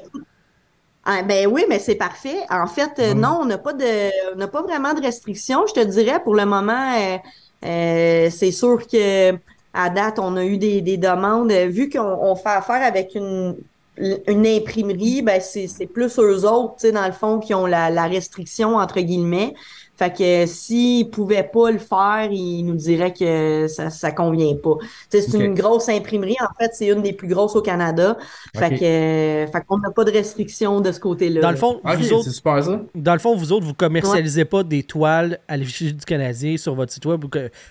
[1.06, 2.40] ah, ben, oui, mais c'est parfait.
[2.50, 5.68] En fait, euh, non, on n'a pas de, on n'a pas vraiment de restrictions.
[5.68, 7.18] Je te dirais, pour le moment, euh,
[7.66, 9.34] euh, c'est sûr que
[9.76, 11.52] à date, on a eu des, des demandes.
[11.52, 13.58] Vu qu'on fait affaire avec une,
[13.98, 18.78] une imprimerie, ben c'est plus eux autres, dans le fond, qui ont la, la restriction,
[18.78, 19.54] entre guillemets.
[20.00, 24.76] Fait que s'il pouvait pas le faire, il nous dirait que ça, ça convient pas.
[25.10, 26.38] C'est une grosse imprimerie.
[26.40, 28.18] En fait, c'est une des plus grosses au Canada.
[28.56, 31.42] Fait que, fait qu'on n'a pas de restrictions de ce côté-là.
[31.42, 32.82] Dans le fond, vous autres, super, ça.
[32.96, 36.76] Dans le fond, vous autres, vous commercialisez pas des toiles à l'effigie du Canadien sur
[36.76, 37.26] votre site web.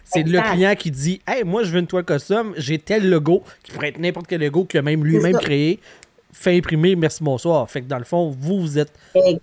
[0.04, 3.42] C'est le client qui dit Hey, moi, je veux une toile custom, j'ai tel logo,
[3.62, 5.80] qui pourrait être n'importe quel logo qu'il a même lui-même créé
[6.38, 7.68] fait imprimer, merci, bonsoir.
[7.70, 8.92] Fait que dans le fond, vous, vous êtes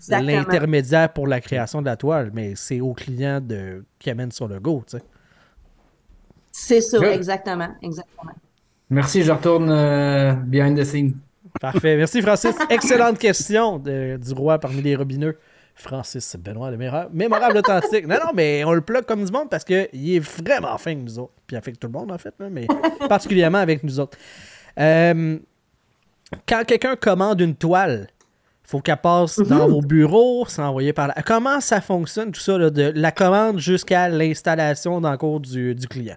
[0.10, 4.48] l'intermédiaire pour la création de la toile, mais c'est au client de, qui amène sur
[4.48, 5.04] le go, tu sais.
[6.52, 8.32] C'est ça, exactement, exactement.
[8.90, 11.16] Merci, je retourne euh, behind the scene.
[11.60, 11.98] Parfait.
[11.98, 12.56] Merci, Francis.
[12.70, 15.38] Excellente question du roi parmi les robineux.
[15.78, 16.78] Francis Benoît, le
[17.12, 18.08] mémorable authentique.
[18.08, 21.20] Non, non, mais on le plug comme du monde parce qu'il est vraiment fin nous
[21.20, 21.34] autres.
[21.46, 22.66] Puis avec tout le monde, en fait, mais
[23.10, 24.18] particulièrement avec nous autres.
[24.80, 25.38] Euh,
[26.48, 28.08] quand quelqu'un commande une toile,
[28.66, 29.74] il faut qu'elle passe dans mhm.
[29.74, 31.16] vos bureaux, s'envoyer par là.
[31.26, 36.16] Comment ça fonctionne tout ça, de la commande jusqu'à l'installation dans le cours du, client?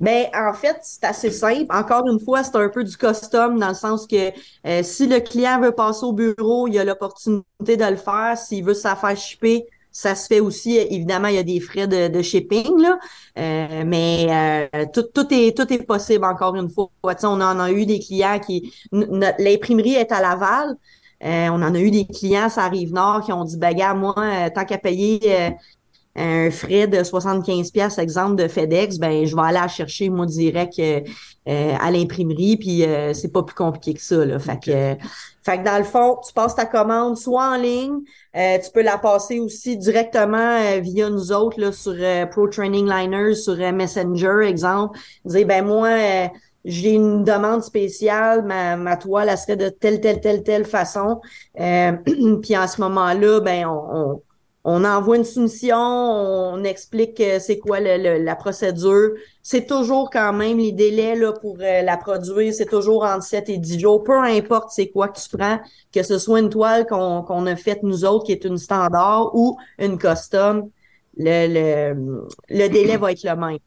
[0.00, 1.66] Mais ben, en fait, c'est assez simple.
[1.70, 4.32] Encore une fois, c'est un peu du custom dans le sens que
[4.66, 8.36] euh, si le client veut passer au bureau, il a l'opportunité de le faire.
[8.36, 11.88] S'il veut se faire shipper, ça se fait aussi, évidemment, il y a des frais
[11.88, 12.98] de, shipping, là,
[13.38, 16.90] euh, mais euh, tout, tout, est, tout est possible, encore une fois.
[17.02, 18.74] on en a eu des clients qui...
[18.92, 20.76] L'imprimerie est à Laval.
[21.24, 23.94] Euh, on en a eu des clients, ça arrive nord, qui ont dit, ben, gars,
[23.94, 24.14] moi,
[24.54, 25.54] tant qu'à payer
[26.16, 30.24] un frais de 75 pièces exemple de FedEx, ben je vais aller la chercher moi
[30.24, 31.00] direct euh,
[31.48, 34.38] euh, à l'imprimerie puis euh, c'est pas plus compliqué que ça là.
[34.38, 34.96] Fait que
[35.42, 38.00] fait que dans le fond, tu passes ta commande soit en ligne,
[38.34, 41.94] tu peux la passer aussi directement via nous autres là sur
[42.30, 46.30] Pro Training Liners sur Messenger exemple, dire ben moi
[46.64, 51.20] j'ai une demande spéciale, ma, ma toile, elle serait de telle, telle, telle, telle façon.
[51.54, 54.22] puis en ce moment-là, ben, on, on
[54.84, 59.10] envoie une soumission, on explique euh, c'est quoi la procédure.
[59.40, 63.58] C'est toujours quand même les délais pour euh, la produire, c'est toujours entre 7 et
[63.58, 65.60] 10 jours, peu importe c'est quoi que tu prends,
[65.92, 69.56] que ce soit une toile qu'on a faite nous autres, qui est une standard, ou
[69.78, 70.68] une custom,
[71.16, 71.46] le,
[71.94, 73.58] le, le délai va être le même.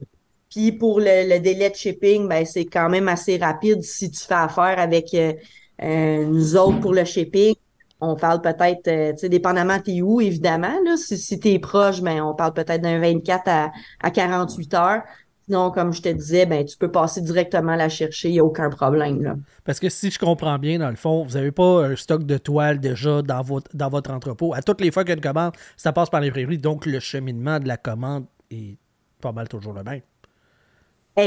[0.49, 4.33] Puis pour le, délai de shipping, ben c'est quand même assez rapide si tu fais
[4.33, 7.55] affaire avec euh, nous autres pour le shipping
[8.01, 12.21] on parle peut-être, euh, tu sais, dépendamment t'es où, évidemment, si, si t'es proche, ben,
[12.21, 15.01] on parle peut-être d'un 24 à, à 48 heures.
[15.45, 18.45] Sinon, comme je te disais, ben, tu peux passer directement la chercher, il n'y a
[18.45, 19.43] aucun problème.
[19.65, 22.37] Parce que si je comprends bien, dans le fond, vous n'avez pas un stock de
[22.37, 24.53] toiles déjà dans votre, dans votre entrepôt.
[24.53, 26.99] À toutes les fois qu'il y a une commande, ça passe par l'imprimerie, donc le
[26.99, 28.77] cheminement de la commande est
[29.19, 30.01] pas mal toujours le même.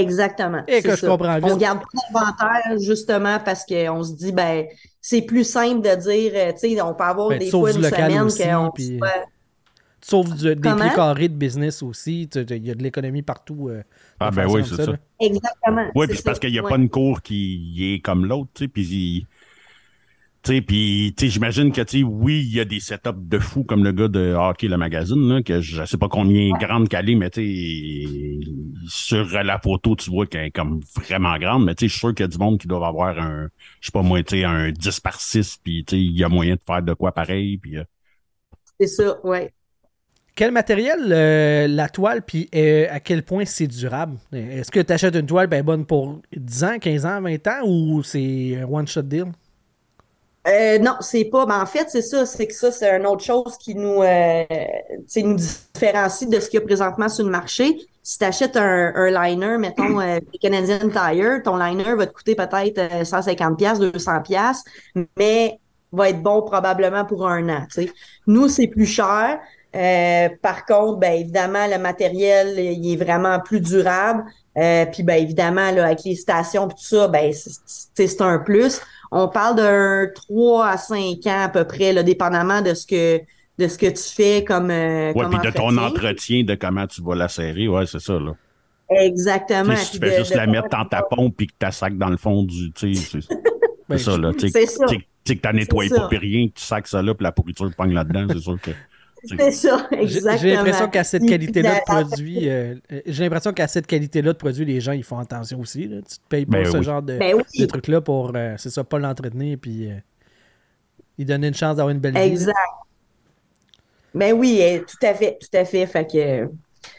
[0.01, 0.63] Exactement.
[0.67, 4.67] Et que je comprends On garde pas d'inventaire justement parce qu'on se dit, ben,
[5.01, 7.83] c'est plus simple de dire, euh, tu sais, on peut avoir ben, des fois une
[7.83, 8.99] semaine qu'on puis...
[10.01, 12.29] Tu sauves des prix carrés de business aussi.
[12.35, 13.69] Il y a de l'économie partout.
[13.69, 13.85] Euh,
[14.19, 14.93] ah, ben oui, c'est ça.
[15.21, 15.87] Exactement.
[15.95, 18.69] Oui, puis parce qu'il n'y a pas une cour qui est comme l'autre, tu sais,
[18.69, 19.27] puis
[20.43, 24.09] puis j'imagine que tu oui, il y a des setups de fou comme le gars
[24.09, 28.41] de Hockey le magazine, là, que je sais pas combien grande qu'elle est, mais tu
[28.89, 32.01] sur la photo, tu vois qu'elle est comme vraiment grande, mais tu sais, je suis
[32.01, 33.49] sûr qu'il y a du monde qui doit avoir un,
[33.81, 36.55] je sais pas moi, tu un 10 par 6, puis tu il y a moyen
[36.55, 37.79] de faire de quoi pareil, puis.
[37.79, 37.85] Euh.
[38.81, 39.53] C'est ça, ouais.
[40.35, 44.17] Quel matériel euh, la toile, puis euh, à quel point c'est durable?
[44.33, 47.67] Est-ce que tu achètes une toile ben, bonne pour 10 ans, 15 ans, 20 ans
[47.67, 49.27] ou c'est un one-shot deal?
[50.49, 51.47] Euh, non, c'est pas.
[51.47, 52.27] En fait, c'est ça.
[52.27, 54.45] C'est que ça, c'est une autre chose qui nous, euh,
[55.17, 57.79] nous différencie de ce qu'il y a présentement sur le marché.
[58.03, 62.35] Si tu achètes un, un, liner, mettons, euh, Canadian Tire, ton liner va te coûter
[62.35, 65.61] peut-être 150$, euh, 200$, mais
[65.93, 67.67] va être bon probablement pour un an.
[68.27, 69.39] Nous, c'est plus cher.
[69.75, 74.25] Euh, par contre, ben évidemment, le matériel il est vraiment plus durable.
[74.59, 77.33] Euh, puis ben évidemment, là, avec les stations et tout ça, ben
[77.67, 78.81] c'est un plus.
[79.15, 83.21] On parle d'un 3 à 5 ans à peu près, là, dépendamment de ce que
[83.59, 84.71] de ce que tu fais comme.
[84.71, 88.35] Euh, puis de ton entretien, de comment tu vas la serrer, ouais, c'est ça, là.
[88.91, 89.77] Exactement.
[89.77, 92.17] si tu fais juste la mettre dans ta pompe puis que tu sac dans le
[92.17, 92.73] fond du.
[92.77, 92.93] C'est
[93.89, 94.33] ben, ça, là.
[94.39, 94.87] C'est ça.
[94.87, 97.33] Tu sais que tu nettoies pas puis rien, que tu sacs ça là, puis la
[97.33, 98.71] pourriture pogne là-dedans, c'est sûr que.
[99.25, 100.37] C'est ça, exactement.
[100.39, 104.39] J'ai l'impression qu'à cette qualité-là de produit, euh, euh, j'ai l'impression qu'à cette qualité-là de
[104.39, 105.87] produit, les gens ils font attention aussi.
[105.87, 105.99] Là.
[105.99, 108.99] Tu te payes pas ben ce genre de, ben truc-là pour, euh, c'est ça, pas
[108.99, 109.91] l'entretenir puis
[111.19, 112.21] il donner une chance d'avoir une belle vie.
[112.21, 112.57] Exact.
[114.15, 115.87] Ben oui, tout à fait, tout à fait.
[115.87, 116.51] Fait que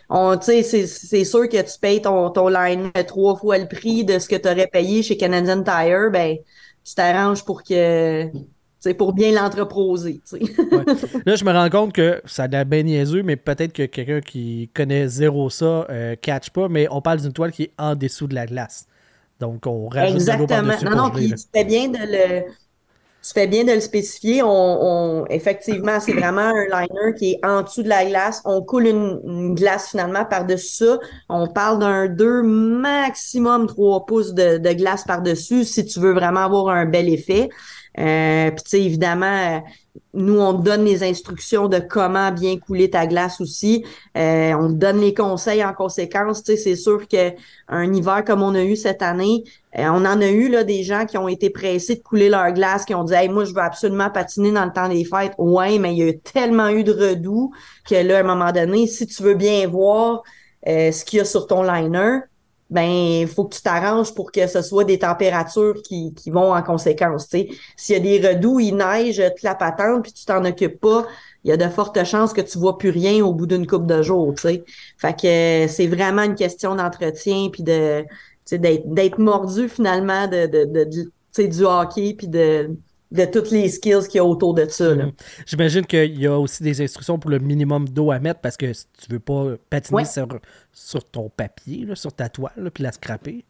[0.10, 4.18] on, c'est, c'est sûr que tu payes ton, ton line trois fois le prix de
[4.20, 6.38] ce que tu aurais payé chez Canadian Tire, ben
[6.84, 8.30] tu t'arranges pour que
[8.92, 10.20] pour bien l'entreposer.
[11.26, 14.20] Là, je me rends compte que ça a l'air bien niaiseux, mais peut-être que quelqu'un
[14.20, 17.96] qui connaît zéro ça euh, catch pas, mais on parle d'une toile qui est en
[17.96, 18.88] dessous de la glace.
[19.40, 20.74] Donc, on rajoute Exactement.
[20.84, 22.44] non, non, puis tu fais bien de le.
[23.26, 24.42] Tu fais bien de le spécifier.
[24.44, 28.42] On, effectivement, c'est vraiment un liner qui est en dessous de la glace.
[28.44, 31.00] On coule une, glace finalement par-dessus ça.
[31.30, 36.42] On parle d'un 2, maximum 3 pouces de, de glace par-dessus si tu veux vraiment
[36.42, 37.50] avoir un bel effet.
[38.00, 39.60] Euh, Puis tu sais, évidemment, euh,
[40.14, 43.86] nous, on te donne les instructions de comment bien couler ta glace aussi.
[44.18, 46.44] Euh, on te donne les conseils en conséquence.
[46.44, 49.44] Tu sais, c'est sûr qu'un hiver comme on a eu cette année,
[49.78, 52.52] euh, on en a eu là des gens qui ont été pressés de couler leur
[52.54, 55.34] glace, qui ont dit Hey, moi, je veux absolument patiner dans le temps des fêtes.
[55.38, 57.52] Ouais, mais il y a tellement eu de redoux
[57.88, 60.24] que là, à un moment donné, si tu veux bien voir
[60.66, 62.20] ce qu'il y a sur ton liner,
[62.74, 62.90] ben
[63.22, 66.64] il faut que tu t'arranges pour que ce soit des températures qui, qui vont en
[66.64, 67.28] conséquence.
[67.30, 67.48] S'il
[67.90, 71.06] y a des redoux, il neige, tu la patente, puis tu t'en occupes pas,
[71.44, 73.86] il y a de fortes chances que tu vois plus rien au bout d'une coupe
[73.86, 74.34] de jours.
[74.34, 74.64] T'sais.
[74.98, 78.04] Fait que c'est vraiment une question d'entretien puis de
[78.52, 82.76] d'être mordu finalement de, de, de, du hockey puis de
[83.14, 84.96] de toutes les skills qu'il y a autour de ça.
[84.96, 85.12] Mhm.
[85.46, 88.74] J'imagine qu'il y a aussi des instructions pour le minimum d'eau à mettre parce que
[88.74, 90.04] si tu veux pas patiner
[90.74, 93.46] sur, ton papier, sur ta toile, puis la scraper.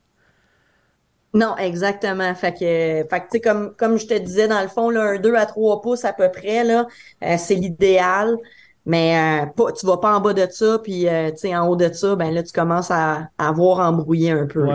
[1.33, 2.35] Non, exactement.
[2.35, 5.45] Fait que, fait comme, comme je te disais, dans le fond, là, un 2 à
[5.45, 6.85] 3 pouces à peu près, là,
[7.23, 8.37] euh, c'est l'idéal.
[8.85, 12.17] Mais euh, tu vas pas en bas de ça, puis euh, en haut de ça,
[12.17, 14.67] ben là, tu commences à, à voir embrouiller un peu.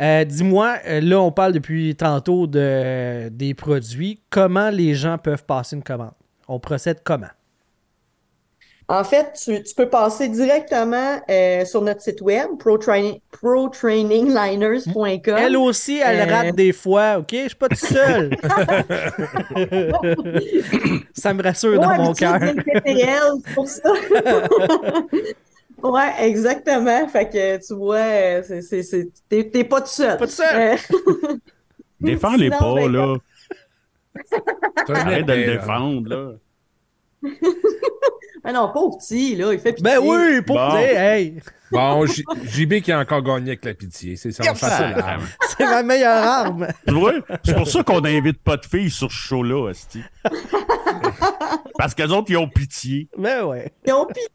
[0.00, 4.20] Euh, dis-moi, là, on parle depuis tantôt de, des produits.
[4.30, 6.12] Comment les gens peuvent passer une commande?
[6.48, 7.26] On procède comment?
[8.88, 15.36] En fait, tu, peux passer directement euh, sur notre site web, protrainingliners.com.
[15.36, 17.32] Elle aussi, elle euh, rate des fois, OK?
[17.32, 18.30] Je suis pas tout seul.
[21.14, 22.38] ça me rassure dans mon cœur.
[23.54, 23.92] pour ça.
[25.82, 27.08] ouais, exactement.
[27.08, 28.42] Fait que tu vois,
[29.28, 30.18] t'es pas tout seul.
[30.18, 30.78] Pas tout seul.
[32.00, 33.16] Défends-les pas, ben, là.
[34.88, 36.32] Arrête de le défendre, là.
[38.44, 39.84] Mais non, pauvre petit, là, il fait pitié.
[39.84, 40.76] Ben oui, pauvre bon.
[40.76, 41.40] hey!
[41.72, 45.02] Bon, JB qui a encore gagné avec la pitié, c'est ça, facile.
[45.56, 46.68] C'est ma meilleure arme.
[47.44, 50.02] C'est pour ça qu'on n'invite pas de filles sur ce show-là, Asti.
[51.76, 53.08] Parce qu'elles autres, ils ont pitié.
[53.18, 53.72] Ben ouais.
[53.84, 54.28] Ils ont pitié,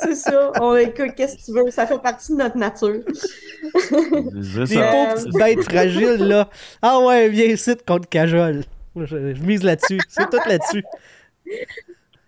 [0.00, 0.52] c'est ça.
[0.60, 1.70] On écoute, qu'est-ce que tu veux?
[1.70, 3.00] Ça fait partie de notre nature.
[3.02, 6.48] Des pauvres petites bêtes fragiles, là.
[6.80, 8.64] Ah ouais, viens ici contre Cajol.
[8.96, 10.00] Je, je mise là-dessus.
[10.08, 10.84] C'est tout là-dessus.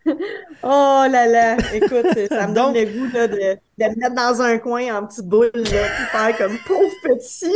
[0.62, 4.58] oh là là, écoute, ça me donne le goût de, de, me mettre dans un
[4.58, 7.54] coin en petite boule, là, puis faire comme pauvre petit.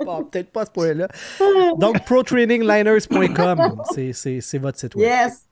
[0.04, 1.08] bon, peut-être pas à ce point-là.
[1.76, 5.04] Donc, protrainingliners.com, c'est votre site web.
[5.04, 5.45] Yes.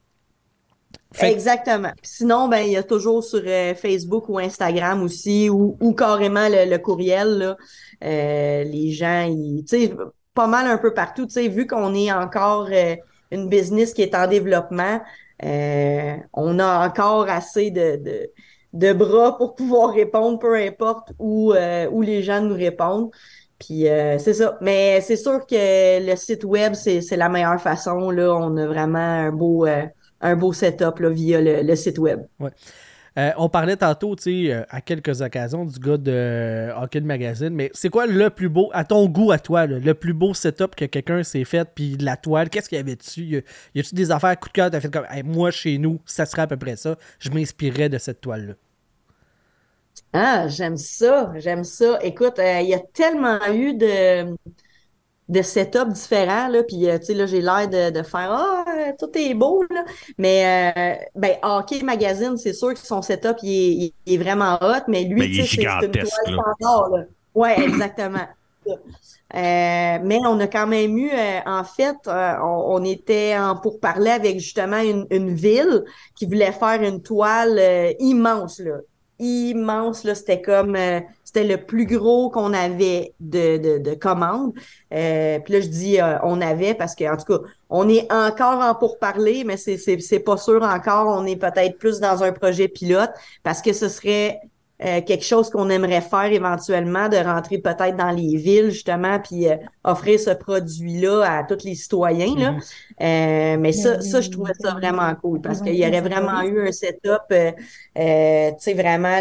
[1.20, 1.92] Exactement.
[2.02, 6.48] sinon, ben, il y a toujours sur euh, Facebook ou Instagram aussi, ou, ou carrément
[6.48, 7.56] le, courriel, là,
[8.04, 9.92] euh, les gens, tu sais,
[10.34, 12.96] pas mal un peu partout, tu sais, vu qu'on est encore euh,
[13.30, 15.00] une business qui est en développement,
[15.44, 18.30] euh, on a encore assez de,
[18.72, 23.10] de, bras pour pouvoir répondre, peu importe où, euh, où les gens nous répondent.
[23.58, 24.58] Puis euh, c'est ça.
[24.60, 28.10] Mais c'est sûr que le site web, c'est la meilleure façon.
[28.10, 29.66] Là, on a vraiment un beau,
[30.24, 32.22] un beau setup là, via le, le site web.
[32.40, 32.50] Ouais.
[33.16, 37.00] Euh, on parlait tantôt, tu sais, euh, à quelques occasions du gars de euh, Hockey
[37.00, 40.34] Magazine, mais c'est quoi le plus beau, à ton goût, à toi, le plus beau
[40.34, 43.44] setup que quelqu'un s'est fait, puis de la toile, qu'est-ce qu'il y avait dessus?
[43.74, 46.42] Y a-tu des affaires coup de cœur, t'as fait comme, moi, chez nous, ça serait
[46.42, 48.54] à peu près ça, je m'inspirerais de cette toile-là?
[50.12, 52.00] Ah, j'aime ça, j'aime ça.
[52.02, 54.34] Écoute, il y a tellement eu de
[55.28, 58.64] de setup différents, là, puis euh, tu sais, là, j'ai l'air de, de, faire «Ah,
[58.98, 59.84] tout est beau, là!»
[60.18, 64.58] Mais, euh, ben, Hockey Magazine, c'est sûr que son setup, il est, il est vraiment
[64.60, 67.04] hot, mais lui, tu sais, c'est une toile standard, là.
[67.34, 68.26] Ouais, exactement.
[68.66, 68.76] euh,
[69.32, 74.10] mais on a quand même eu, euh, en fait, on, on, était en pour parler
[74.10, 75.84] avec justement une, une, ville
[76.14, 77.60] qui voulait faire une toile
[77.98, 78.76] immense, là,
[79.18, 80.04] immense.
[80.04, 81.00] Là, c'était comme euh,
[81.34, 84.52] c'était le plus gros qu'on avait de, de, de commandes.
[84.92, 88.10] Euh, puis là, je dis euh, on avait parce que en tout cas, on est
[88.12, 91.08] encore en pourparler, mais c'est, c'est, c'est pas sûr encore.
[91.08, 93.10] On est peut-être plus dans un projet pilote
[93.42, 94.40] parce que ce serait
[94.82, 99.48] euh, quelque chose qu'on aimerait faire éventuellement, de rentrer peut-être dans les villes, justement, puis
[99.48, 102.34] euh, offrir ce produit-là à tous les citoyens.
[102.36, 102.52] Là.
[102.52, 102.60] Mhm.
[103.00, 106.66] Euh, mais ça, ça, je trouvais ça vraiment cool parce qu'il y aurait vraiment eu
[106.66, 107.34] un setup, tu
[107.94, 109.20] sais, vraiment,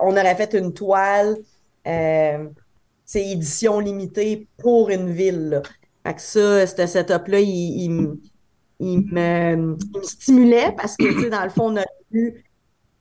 [0.00, 1.38] on aurait fait une toile,
[1.84, 5.48] c'est édition limitée pour une ville.
[5.48, 5.62] Là.
[6.06, 8.18] Fait que ça, ce setup-là, il, il,
[8.78, 12.44] il, me, il, me, stimulait parce que, tu sais, dans le fond, on a eu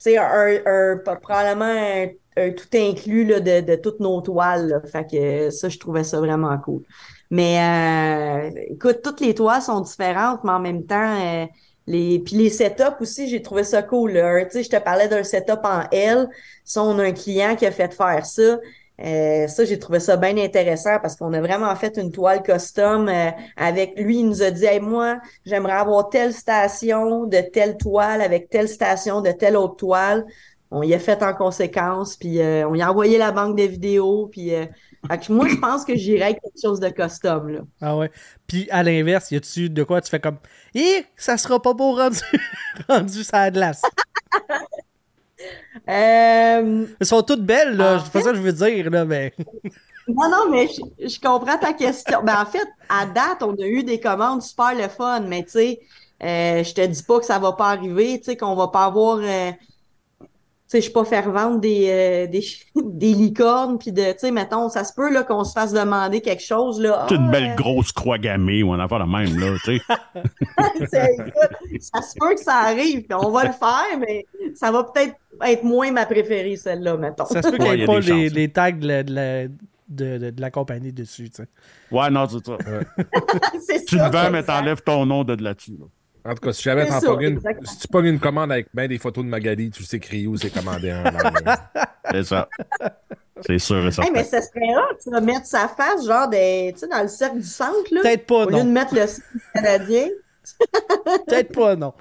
[0.02, 4.82] c'est un, un, probablement un, tout inclus là, de, de, toutes nos toiles.
[4.92, 6.82] Fait que ça, je trouvais ça vraiment cool.
[7.30, 11.46] Mais euh, écoute, toutes les toiles sont différentes, mais en même temps, euh,
[11.86, 14.14] les puis les setups aussi, j'ai trouvé ça cool.
[14.14, 16.28] Tu sais, je te parlais d'un setup en L.
[16.66, 18.58] Ça, on a un client qui a fait faire ça.
[19.04, 23.10] Euh, ça, j'ai trouvé ça bien intéressant parce qu'on a vraiment fait une toile custom
[23.10, 24.20] euh, avec lui.
[24.20, 29.22] Il nous a dit moi, j'aimerais avoir telle station de telle toile avec telle station
[29.22, 30.26] de telle autre toile.
[30.70, 33.68] On y a fait en conséquence, puis euh, on y a envoyé la banque des
[33.68, 34.54] vidéos, puis
[35.30, 37.50] moi, je pense que j'irais quelque chose de custom.
[37.50, 37.60] Là.
[37.82, 38.10] Ah ouais.
[38.48, 40.38] Puis à l'inverse, y a-tu de quoi tu fais comme
[40.74, 42.20] Hé, ça sera pas beau rendu,
[42.88, 43.82] rendu ça à glace.
[45.90, 48.02] Euh, Elles sont toutes belles, là.
[48.04, 49.34] C'est pas ça que je veux dire, là, mais.
[50.08, 52.22] non, non, mais je, comprends ta question.
[52.24, 55.52] Ben, en fait, à date, on a eu des commandes super le fun, mais tu
[55.52, 55.80] sais,
[56.24, 58.86] euh, je te dis pas que ça va pas arriver, tu sais, qu'on va pas
[58.86, 59.18] avoir.
[59.18, 59.52] Euh,
[60.72, 62.44] sais, je suis pas faire vendre des, euh, des,
[62.76, 66.22] des, licornes, puis de, tu sais, mettons, ça se peut là qu'on se fasse demander
[66.22, 67.06] quelque chose là.
[67.10, 69.78] C'est une belle ah, grosse croix gammée ou on a pas la même là, tu
[69.78, 69.84] sais.
[71.80, 75.16] ça se peut que ça arrive, puis on va le faire, mais ça va peut-être
[75.46, 77.26] être moins ma préférée celle-là, mettons.
[77.26, 79.52] Ça se peut qu'il n'y ait pas les, les, tags de, de,
[79.90, 81.48] de, de, la compagnie dessus, tu sais.
[81.92, 82.58] Ouais, non, c'est ça.
[83.88, 85.78] tu le vends, mais t'enlèves ton nom de là-dessus.
[85.80, 85.86] Là.
[86.24, 89.00] En tout cas, si jamais t'en une, si tu pognes une commande avec ben des
[89.00, 91.04] photos de Magali, tu sais crier où c'est commandé un.
[92.12, 92.48] c'est ça.
[93.42, 94.12] C'est sûr et certain.
[94.14, 97.08] mais ça serait rare, tu vas mettre sa face, genre, des, tu sais, dans le
[97.08, 98.02] cercle du centre, là.
[98.02, 99.06] Peut-être pas, Au lieu de mettre le
[99.54, 100.08] canadien.
[101.28, 101.94] Peut-être pas, non.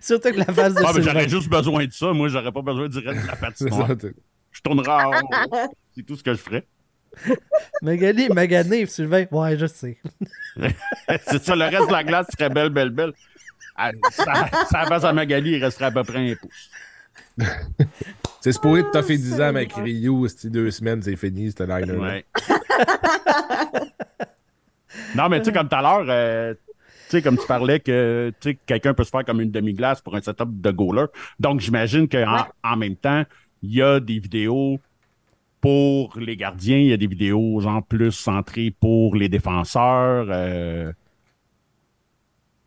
[0.00, 2.12] Surtout que la face de ah, mais J'aurais juste besoin de ça.
[2.12, 3.88] Moi, j'aurais pas besoin de de la patinoire.
[4.50, 5.10] je tournerai en
[5.94, 6.66] C'est tout ce que je ferais.
[7.82, 9.26] Magali, Magané, Sylvain.
[9.30, 9.98] Ouais, je sais.
[11.26, 13.12] c'est ça, le reste de la glace serait belle, belle, belle.
[13.76, 16.70] Ah, ça, ça face à Magali, il resterait à peu près un pouce.
[18.40, 21.66] c'est supposé que t'as fait 10 ans avec Rio, ces deux semaines, c'est fini, c'était
[21.66, 21.96] liner.
[21.96, 22.24] Ouais.
[25.14, 28.32] non, mais tu sais, comme tout à l'heure, euh, tu sais, comme tu parlais que
[28.64, 31.06] quelqu'un peut se faire comme une demi-glace pour un setup de goaler.
[31.38, 33.24] Donc, j'imagine qu'en en même temps,
[33.62, 34.80] il y a des vidéos
[35.66, 40.28] pour les gardiens, il y a des vidéos genre plus centrées pour les défenseurs.
[40.30, 40.92] Euh...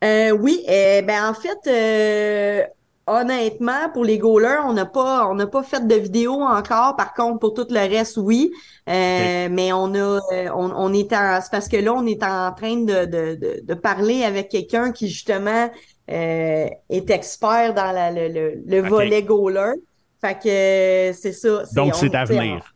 [0.04, 2.62] Euh, oui, eh ben en fait, euh,
[3.08, 6.98] honnêtement, pour les goalers, on n'a pas, on n'a pas fait de vidéo encore.
[6.98, 8.52] Par contre, pour tout le reste, oui.
[8.90, 10.20] Euh, mais on a,
[10.54, 13.74] on, on est en, c'est parce que là, on est en train de, de, de,
[13.76, 15.70] parler avec quelqu'un qui justement
[16.10, 19.72] est expert dans la, le, le, volet goaler.
[20.20, 21.64] Fait que c'est ça.
[21.74, 22.74] Donc c'est à venir.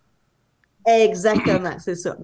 [0.85, 2.17] Exactement, c'est ça.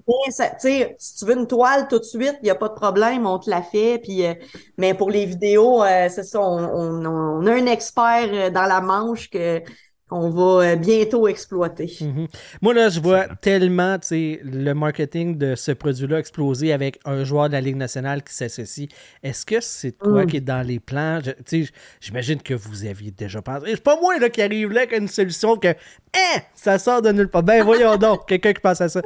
[0.98, 3.38] si tu veux une toile tout de suite, il n'y a pas de problème, on
[3.38, 3.98] te la fait.
[4.02, 4.34] Puis, euh,
[4.76, 8.66] mais pour les vidéos, euh, c'est ça, on, on, on, a un expert euh, dans
[8.66, 9.62] la manche que
[10.10, 11.92] on va euh, bientôt exploiter.
[12.00, 12.26] Mhm.
[12.62, 17.54] Moi, là, je vois tellement le marketing de ce produit-là exploser avec un joueur de
[17.54, 18.88] la Ligue nationale qui s'associe.
[19.22, 20.26] Est-ce que c'est quoi mm.
[20.26, 21.20] qui est dans les plans?
[22.00, 23.66] J'imagine que vous aviez déjà pensé.
[23.70, 27.12] C'est pas moi là, qui arrive là avec une solution que hein, ça sort de
[27.12, 27.42] nulle part.
[27.42, 29.00] Ben voyons donc, quelqu'un qui pense à ça.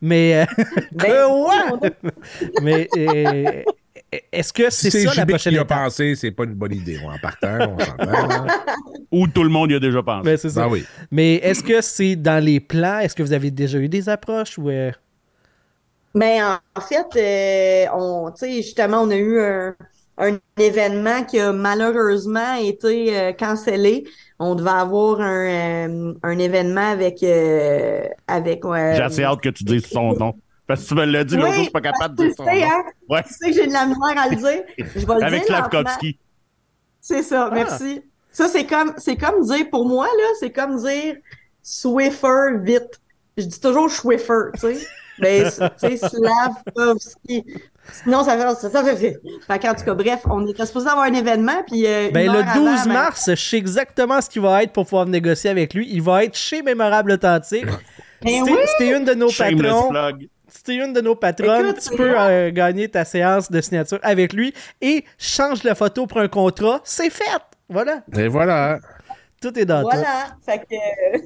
[0.00, 1.82] Mais, euh, ben,
[2.62, 3.62] Mais euh,
[4.30, 5.72] est-ce que c'est ça la prochaine étape?
[5.72, 6.98] a pensé, c'est pas une bonne idée.
[6.98, 7.76] En partant,
[9.10, 10.22] on Ou tout le monde y a déjà pensé.
[10.24, 10.68] Mais, ben, ça.
[10.68, 12.98] Ben Mais est-ce que c'est dans les plans?
[12.98, 14.58] Est-ce que vous avez déjà eu des approches?
[14.58, 14.90] Ou euh?
[16.14, 23.18] Mais en fait, euh, on, justement, on a eu un, événement qui a malheureusement été
[23.18, 24.04] euh, cancellé.
[24.38, 27.24] On devait avoir un, un événement avec...
[28.26, 30.34] avec J'ai assez hâte que tu dises son nom.
[30.66, 32.82] Parce que tu me l'as dit, l'autre je suis pas capable de dire son hein?
[33.08, 33.22] ouais.
[33.24, 34.62] Tu sais que j'ai de la misère à le dire.
[34.96, 36.18] Je vais le Avec Slavkovski.
[37.00, 37.54] C'est ça, ah.
[37.54, 38.02] merci.
[38.30, 41.16] Ça, c'est comme, c'est comme dire, pour moi, là, c'est comme dire
[41.62, 43.00] Swiffer vite.
[43.36, 44.86] Je dis toujours Swiffer, tu sais.
[45.18, 47.44] Mais, tu sais, Slavkovski.
[47.90, 49.20] Sinon, ça fait, ça fait, fait.
[49.46, 52.54] Fait en tout cas, bref, on était supposé avoir un événement, puis euh, ben, le
[52.54, 55.88] 12 ben mars, je sais exactement ce qu'il va être pour pouvoir négocier avec lui.
[55.90, 57.66] Il va être chez Mémorable Authentique.
[58.22, 58.44] Ben
[58.78, 59.88] c'était une de nos patrons.
[59.88, 60.28] Plug
[60.62, 63.98] si tu es une de nos patronnes, tu peux euh, gagner ta séance de signature
[64.02, 66.80] avec lui et change la photo pour un contrat.
[66.84, 67.24] C'est fait!
[67.68, 68.02] Voilà.
[68.16, 68.78] Et voilà.
[69.40, 70.36] Tout est dans Voilà.
[70.46, 71.18] Fait que...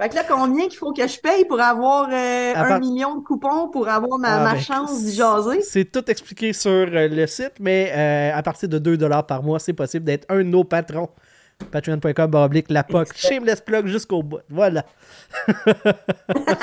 [0.02, 3.22] fait que là, combien qu'il faut que je paye pour avoir euh, un million de
[3.22, 5.60] coupons pour avoir ma, ah, ben, chance d'y jaser?
[5.60, 7.92] C'est tout expliqué sur euh, le site, mais
[8.34, 11.10] à partir de 2 par mois, c'est possible d'être un de nos patrons.
[11.70, 13.08] Patreon.com, baroblique, la POC.
[13.16, 14.40] Shameless plug jusqu'au bout.
[14.48, 14.84] Voilà.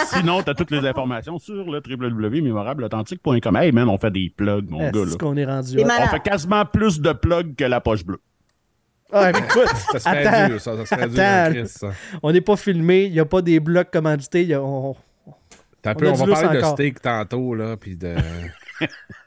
[0.08, 3.56] Sinon, tu as toutes les informations sur le www.mémorableauthentique.com.
[3.58, 5.02] Hey, man, on fait des plugs, mon gars.
[5.10, 5.80] C'est qu'on est rendu.
[5.80, 8.22] On fait quasiment plus de plugs que la poche bleue.
[9.12, 11.92] Ah, mais écoute, ça serait attends, dur, ça, ça serait dur, Chris, ça.
[12.24, 14.52] On n'est pas filmé, il n'y a pas des blocs commandités.
[14.52, 14.96] A, on,
[15.28, 18.16] on, peu, on va parler de steak tantôt, là, puis de.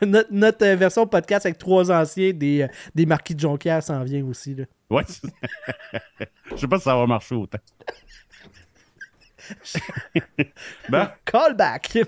[0.30, 4.24] notre, euh, version podcast avec trois anciens des, euh, des marquis de Jonquière s'en vient
[4.24, 4.54] aussi.
[4.54, 4.64] Là.
[4.90, 5.04] Ouais.
[6.50, 7.58] Je sais pas si ça va marcher autant.
[10.88, 11.10] ben?
[11.24, 11.98] Callback.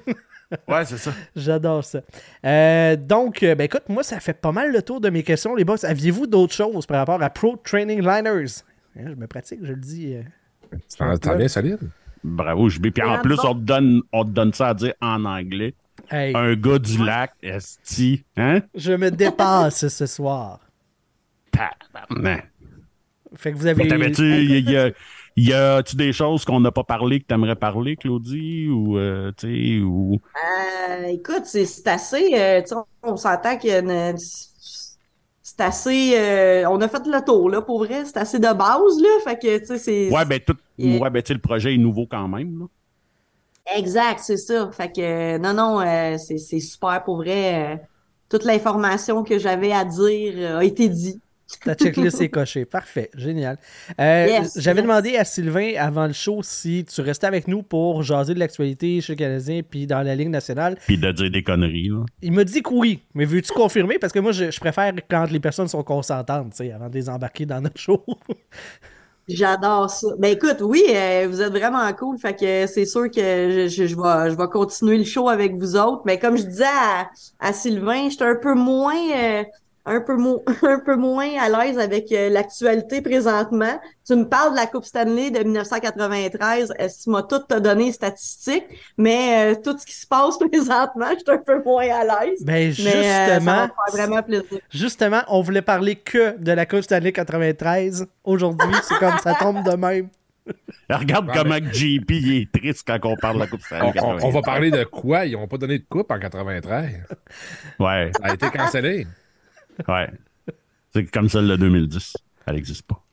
[0.69, 1.13] ouais, c'est ça.
[1.37, 2.01] J'adore ça.
[2.45, 5.65] Euh, donc, ben écoute, moi, ça fait pas mal le tour de mes questions, les
[5.65, 5.85] boss.
[5.85, 8.63] Aviez-vous d'autres choses par rapport à Pro Training Liners?
[8.99, 10.17] Hein, je me pratique, je le dis.
[10.99, 11.79] T'as bien solide.
[12.25, 15.25] Bravo, je Puis en plus, on te, donne, on te donne ça à dire en
[15.25, 15.75] anglais.
[16.11, 18.25] Un gars du lac, esti.
[18.37, 18.61] Hein?
[18.75, 20.61] Je me dépasse ce soir.
[23.35, 23.85] Fait que vous avez.
[25.37, 28.67] Il y a-tu des choses qu'on n'a pas parlé que tu aimerais parler, Claudie?
[28.69, 30.21] Ou, euh, tu ou...
[30.35, 32.31] Euh, écoute, c'est assez.
[32.35, 32.61] Euh,
[33.05, 33.69] on s'entend que
[34.17, 34.49] c'est
[35.41, 36.13] c'est assez.
[36.17, 38.05] Euh, on a fait le tour, là, pour vrai.
[38.05, 39.09] C'est assez de base, là.
[39.25, 40.11] Fait que, tu sais, c'est.
[40.11, 42.67] Ouais, ben, tout, ouais, ben, le projet est nouveau quand même, là.
[43.77, 44.71] Exact, c'est ça.
[44.73, 47.75] Fait que, non, non, euh, c'est super pour vrai.
[47.75, 47.77] Euh,
[48.29, 51.21] toute l'information que j'avais à dire a été dit.
[51.65, 52.65] Ta checklist est cochée.
[52.67, 53.11] Parfait.
[53.15, 53.59] Génial.
[53.99, 58.35] Euh, j'avais demandé à Sylvain avant le show si tu restais avec nous pour jaser
[58.35, 60.77] de l'actualité chez le Canadien puis dans la Ligue nationale.
[60.87, 61.89] Puis de dire des conneries.
[61.89, 62.05] Là.
[62.21, 63.01] Il m'a dit que oui.
[63.15, 63.99] Mais veux-tu confirmer?
[63.99, 67.63] Parce que moi, je, préfère quand les personnes sont consentantes, avant de les embarquer dans
[67.63, 68.05] notre show.
[69.29, 70.09] J'adore ça.
[70.19, 72.19] Ben écoute, oui, euh, vous êtes vraiment cool.
[72.19, 75.77] Fait que c'est sûr que je, je, vais, je vais continuer le show avec vous
[75.77, 76.03] autres.
[76.07, 78.97] Mais comme je disais à, à Sylvain, j'étais un peu moins.
[79.15, 79.45] Euh,
[79.89, 80.17] un peu,
[80.63, 83.81] un peu moins à l'aise avec euh, l'actualité présentement.
[84.07, 86.73] Tu me parles de la Coupe Stanley de 1993.
[86.79, 88.65] Est-ce que tout t'a donné les statistiques?
[88.97, 92.45] Mais euh, tout ce qui se passe présentement, je suis un peu moins à l'aise.
[92.45, 94.59] Ben, justement, euh, vraiment plaisir.
[94.71, 98.07] Justement, on voulait parler que de la Coupe Stanley 93.
[98.25, 100.09] Aujourd'hui, c'est comme ça tombe de même.
[100.91, 103.93] Regarde comment JP est triste quand on parle de la Coupe Stanley.
[104.03, 105.27] On, on, va parler de quoi?
[105.27, 107.05] Ils n'ont pas donné de coupe en 93.
[107.79, 108.11] Ouais.
[108.15, 109.07] Ça a été cancellé.
[109.87, 110.11] Ouais.
[110.93, 112.17] C'est comme celle de 2010.
[112.47, 113.05] Elle n'existe pas.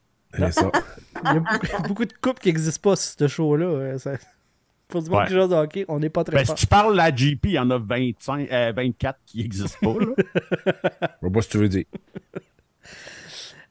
[0.51, 0.71] Ça.
[1.23, 3.97] Il y a beaucoup, de coupes qui n'existent pas sur ce show-là.
[3.99, 4.17] Ça...
[4.91, 6.93] Faut se voir quelque chose de hockey, on n'est pas très ben, Si tu parles
[6.93, 9.99] de la GP, il y en a 25, 24 euh, qui n'existent pas.
[9.99, 10.13] Là.
[11.21, 11.85] Je vois pas ce que tu veux dire.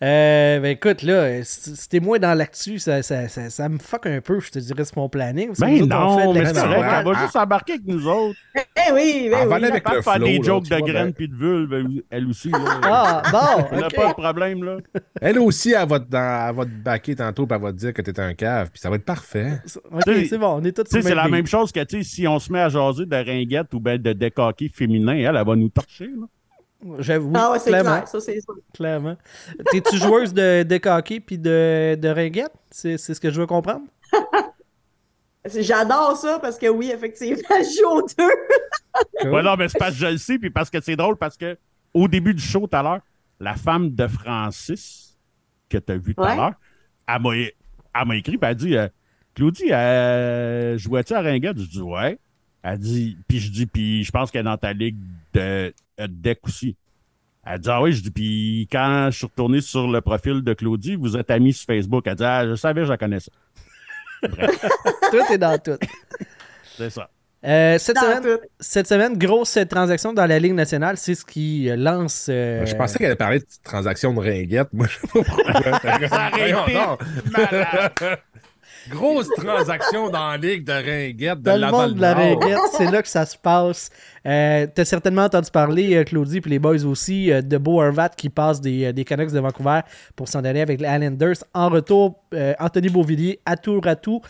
[0.02, 4.20] Euh, ben écoute, là, c'était moi dans l'actu, ça, ça, ça, ça, me fuck un
[4.20, 5.52] peu, je te dirais, c'est mon planning.
[5.58, 8.38] Ben non, mais c'est vrai, elle va juste embarquer avec nous autres.
[8.56, 9.60] Eh oui, ben oui.
[9.62, 12.50] Elle va faire des jokes de graines puis de vulve, elle aussi.
[12.50, 12.58] Là.
[12.82, 14.76] Ah, bon, Elle n'a pas de problème, là.
[15.20, 17.94] Elle aussi, elle va te, elle va te backer tantôt puis elle va te dire
[17.94, 19.60] que t'es un cave, puis ça va être parfait.
[19.92, 22.38] Ok, c'est bon, on est tous C'est la même chose que, tu sais, si on
[22.38, 25.68] se met à jaser de ringuettes ou ben de décoquer féminin, elle, elle va nous
[25.68, 26.26] torcher, là.
[26.98, 27.32] J'avoue.
[27.34, 28.38] Ah ouais, c'est clair, ça c'est.
[28.74, 29.16] Clairement.
[29.70, 32.52] T'es-tu joueuse de, de hockey puis de, de ringuette?
[32.70, 33.86] C'est, ce que je veux comprendre?
[35.46, 39.30] J'adore ça parce que oui, effectivement, je joue aux deux.
[39.30, 41.36] ouais, non, mais c'est parce que je le sais, puis parce que c'est drôle, parce
[41.36, 41.56] que
[41.92, 43.00] au début du show tout à l'heure,
[43.40, 45.18] la femme de Francis,
[45.68, 46.54] que tu as vu tout à l'heure,
[47.06, 48.88] elle m'a, écrit, puis elle a dit euh,
[49.34, 51.58] Claudie, euh, jouais-tu à ringuette?
[51.58, 52.18] Je dis ouais.
[52.62, 54.96] Elle dit, puis je dis, puis je pense qu'elle est dans ta ligue
[55.34, 56.76] de, deck aussi.
[57.46, 60.54] Elle dit, ah oui, je dis, puis quand je suis retourné sur le profil de
[60.54, 62.04] Claudie, vous êtes amis sur Facebook.
[62.06, 63.32] Elle dit, ah, je savais, je la connaissais.
[64.22, 65.78] tout est dans tout.
[66.76, 67.10] C'est ça.
[67.44, 72.28] Euh, cette, semaine, cette, semaine, grosse transaction dans la Ligue nationale, c'est ce qui lance.
[72.30, 74.68] Euh, je pensais qu'elle allait parler de transaction de ringuette.
[74.72, 76.98] Moi, je sais pas pourquoi.
[78.90, 81.40] Grosse transaction dans la ligue de ringuette.
[81.42, 83.90] Dans le monde de la ringuette, c'est là que ça se passe.
[84.26, 88.10] Euh, T'as certainement entendu parler, euh, Claudie, puis les boys aussi, euh, de Bo Horvat
[88.10, 89.80] qui passe des, euh, des Canucks de Vancouver
[90.16, 91.36] pour s'en aller avec les Islanders.
[91.52, 92.20] En retour,
[92.58, 94.20] Anthony Beauvillier à tour à tout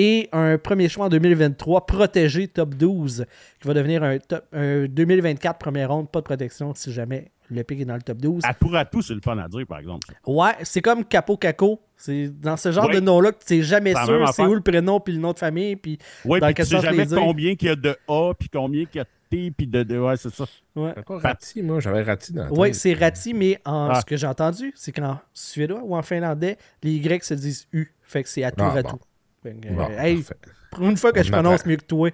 [0.00, 3.26] et un premier choix en 2023 protégé top 12
[3.60, 7.64] qui va devenir un, top, un 2024 première ronde, pas de protection si jamais le
[7.64, 8.44] pic est dans le top 12.
[8.44, 10.06] À tour à tout, c'est le fun à dire, par exemple.
[10.24, 11.80] Ouais, c'est comme Capo Caco.
[11.96, 15.00] C'est dans ce genre de nom-là que tu sais jamais sûr c'est où le prénom
[15.00, 15.74] puis le nom de famille.
[15.74, 18.98] Puis ouais, dans tu sais jamais combien qu'il y a de A puis combien qu'il
[18.98, 20.44] y a de T puis de, Ouais, c'est ça.
[20.76, 20.94] Ouais.
[21.08, 24.00] Rati, moi, j'avais Rati dans Oui, c'est Rati, mais en, ah.
[24.00, 27.92] ce que j'ai entendu, c'est qu'en suédois ou en finlandais, les Y se disent U.
[28.02, 29.00] Fait que c'est à tour ah, à tout.
[29.44, 30.24] Hey,
[30.70, 32.10] pour une fois que je prononce mieux que toi.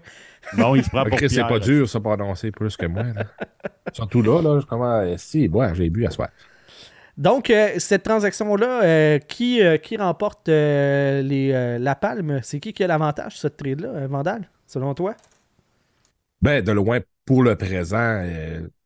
[0.57, 3.05] Non, il se prend pour C'est pas dur, ça, prononcer plus que moi.
[3.93, 5.17] Surtout là, là, je commence.
[5.19, 6.29] Si, ouais, j'ai bu à soir.
[7.17, 12.41] Donc, euh, cette transaction-là, euh, qui, euh, qui remporte les, la palme?
[12.43, 15.15] C'est qui qui a l'avantage sur cette trade-là, Vandal, selon toi?
[16.43, 18.23] Ben, de loin, pour le présent,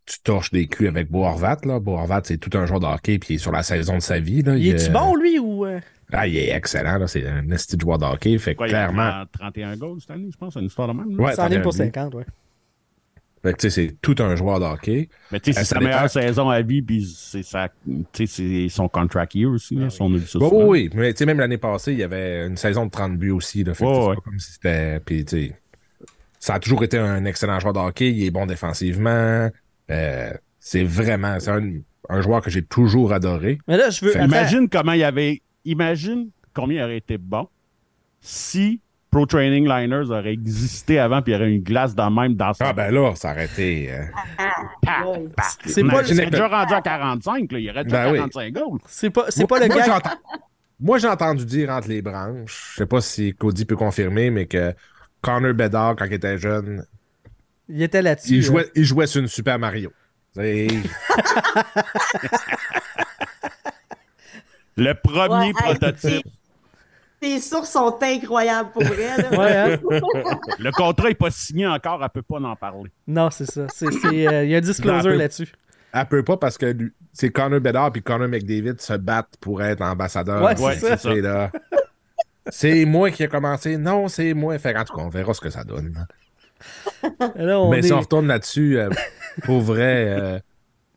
[0.09, 1.56] tu torches des culs avec Boarvat.
[1.80, 4.18] Boarvat, c'est tout un joueur de hockey, puis il est sur la saison de sa
[4.18, 4.42] vie.
[4.42, 4.56] Là.
[4.56, 5.66] Il, est-tu bon, lui, ou...
[6.12, 8.38] Ah, il est excellent, c'est un esti de joueur de hockey.
[8.38, 9.09] Fait clairement.
[9.09, 11.20] Il a 31 goals cette année, je pense, une histoire de même.
[11.20, 12.24] Ouais, 100 pour 50, ouais.
[13.42, 15.09] Fait que, c'est tout un joueur de hockey.
[15.30, 19.76] Mais tu sais, c'est sa meilleure saison à vie, puis c'est son contract year aussi,
[19.76, 22.86] là, son oui, oui, mais tu sais, même l'année passée, il y avait une saison
[22.86, 23.62] de 30 buts aussi.
[23.62, 25.00] Là, fait que c'est pas comme si c'était.
[25.00, 25.56] Puis, tu sais,
[26.40, 28.11] ça a toujours été un excellent joueur de hockey.
[28.11, 29.50] Il est bon défensivement.
[29.91, 31.39] Euh, c'est vraiment.
[31.41, 31.72] C'est un,
[32.09, 33.59] un, joueur que j'ai toujours adoré.
[33.68, 34.16] Mais là, je veux.
[34.16, 37.49] Imagine comment il y avait imagine combien il aurait été bon
[38.20, 38.80] si
[39.11, 42.53] Pro Training Liners aurait existé avant puis il y aurait une glace dans même dans
[42.61, 43.91] Ah ben là, ça aurait été.
[43.91, 44.05] Euh,
[45.64, 47.59] c'est pas déjà rendu à 45, là.
[47.59, 48.80] il y aurait déjà 45 ben goals.
[48.86, 50.01] C'est pas, c'est pas le gars.
[50.80, 54.47] Moi, j'ai entendu dire entre les branches, je sais pas si Cody peut confirmer, mais
[54.47, 54.74] que
[55.22, 56.84] Connor Bedard, quand il était jeune,
[57.68, 58.34] il était là-dessus.
[58.34, 59.92] Il jouait, il jouait sur une Super Mario.
[64.76, 66.26] le premier prototype.
[67.20, 69.08] Tes sources sont incroyables pour vrai.
[69.08, 69.78] Hein?
[70.60, 72.92] le contrat n'est pas signé encore, elle ne peut pas en parler.
[73.08, 73.62] Non, c'est ça.
[73.62, 75.48] Euh, il y a un disclosure là-dessus.
[75.92, 76.76] Elle peut pas parce que
[77.12, 80.42] c'est Connor Bedard et Connor McDavid se battent pour être ambassadeur.
[80.42, 81.50] Ouais, c'est ça.
[82.50, 83.76] C'est moi qui ai commencé.
[83.76, 84.56] Non, c'est moi.
[84.58, 86.06] Fait, en tout cas, on verra ce que ça donne.
[87.70, 88.90] Mais si on retourne là-dessus, euh,
[89.44, 90.38] pour vrai, euh,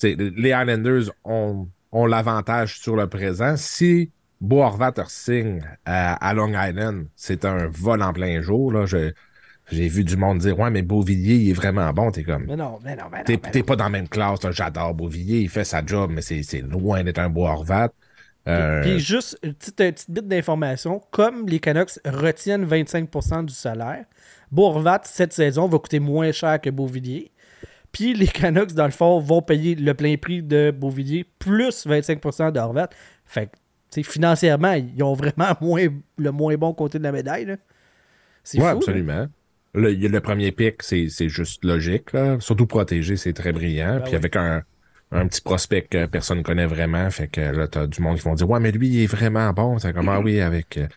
[0.04, 3.56] les Islanders ont, ont l'avantage sur le présent.
[3.58, 4.66] Si Bo
[5.08, 8.72] signe à, Long Island, c'est un vol en plein jour.
[8.74, 8.86] Là.
[8.86, 12.12] j'ai vu du monde dire Ouais, mais Beauvillier, il est vraiment bon.
[12.12, 12.46] T'es comme.
[12.48, 13.24] Mais non, mais non, mais non.
[13.52, 14.40] T'es, pas dans la même classe.
[14.50, 15.42] J'adore Beauvillier.
[15.42, 17.48] Il fait sa job, mais c'est, loin d'être un Bo
[18.48, 24.06] euh, Puis juste une petite, petite bit d'information comme les Canucks retiennent 25% du salaire,
[24.52, 27.32] Bourvat, cette saison, va coûter moins cher que Beauvillier.
[27.92, 32.52] Puis les Canucks, dans le fond, vont payer le plein prix de Beauvillier plus 25%
[32.52, 32.90] d'Orvat.
[33.26, 33.50] Fait
[33.92, 35.88] que, financièrement, ils ont vraiment moins,
[36.18, 37.58] le moins bon côté de la médaille.
[38.56, 39.28] Oui, absolument.
[39.74, 42.10] Le, le, premier pic, c'est juste logique.
[42.40, 43.98] Surtout protégé, c'est très brillant.
[43.98, 44.64] Ben Puis avec un,
[45.12, 47.10] un petit prospect que personne ne connaît vraiment.
[47.10, 49.52] Fait que là, t'as du monde qui vont dire Ouais, mais lui, il est vraiment
[49.52, 49.78] bon.
[49.78, 50.78] C'est comme ah oui, avec.
[50.78, 50.88] Euh,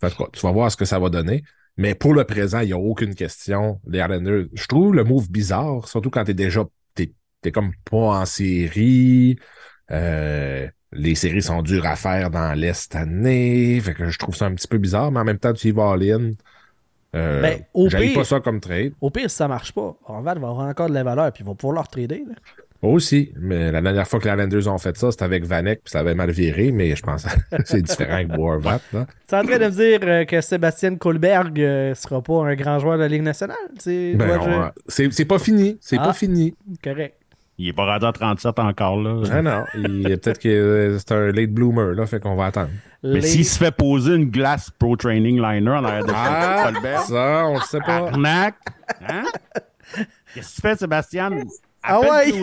[0.00, 1.42] fait tu vas voir ce que ça va donner.
[1.80, 3.80] Mais pour le présent, il n'y a aucune question.
[3.86, 6.62] Les Islanders, je trouve le move bizarre, surtout quand t'es déjà.
[6.94, 9.38] T'es es comme pas en série.
[9.90, 13.80] Euh, les séries sont dures à faire dans l'Est année.
[13.80, 15.70] Fait que je trouve ça un petit peu bizarre, mais en même temps, tu y
[15.70, 16.32] vas all-in.
[17.16, 18.92] Euh, ben, pas ça comme trade.
[19.00, 21.46] Au pire, si ça marche pas, Horvat va avoir encore de la valeur puis ils
[21.46, 22.24] vont pouvoir leur trader.
[22.28, 22.34] Là.
[22.82, 25.90] Aussi, mais la dernière fois que les Islanders ont fait ça, c'était avec Vanek, puis
[25.90, 28.80] ça avait mal viré, mais je pense que c'est différent avec Boarvat.
[28.90, 32.42] Tu es en train de me dire euh, que Sébastien Kohlberg ne euh, sera pas
[32.42, 33.56] un grand joueur de la Ligue nationale?
[33.84, 35.76] Ben, c'est pas fini.
[35.82, 36.54] C'est pas ah, fini.
[36.82, 37.16] Correct.
[37.58, 39.22] Il est pas rendu à 37 encore, là.
[39.30, 42.70] Ah non, peut-être que c'est un late bloomer, là, fait qu'on va attendre.
[43.02, 46.72] Mais s'il se fait poser une glace Pro Training Liner en arrière de ah,
[47.06, 48.08] ça, on le sait pas.
[48.08, 48.54] Arnaque!
[49.06, 49.24] Hein?
[50.34, 51.30] Qu'est-ce que tu fais, Sébastien?
[51.82, 52.32] Ah ouais?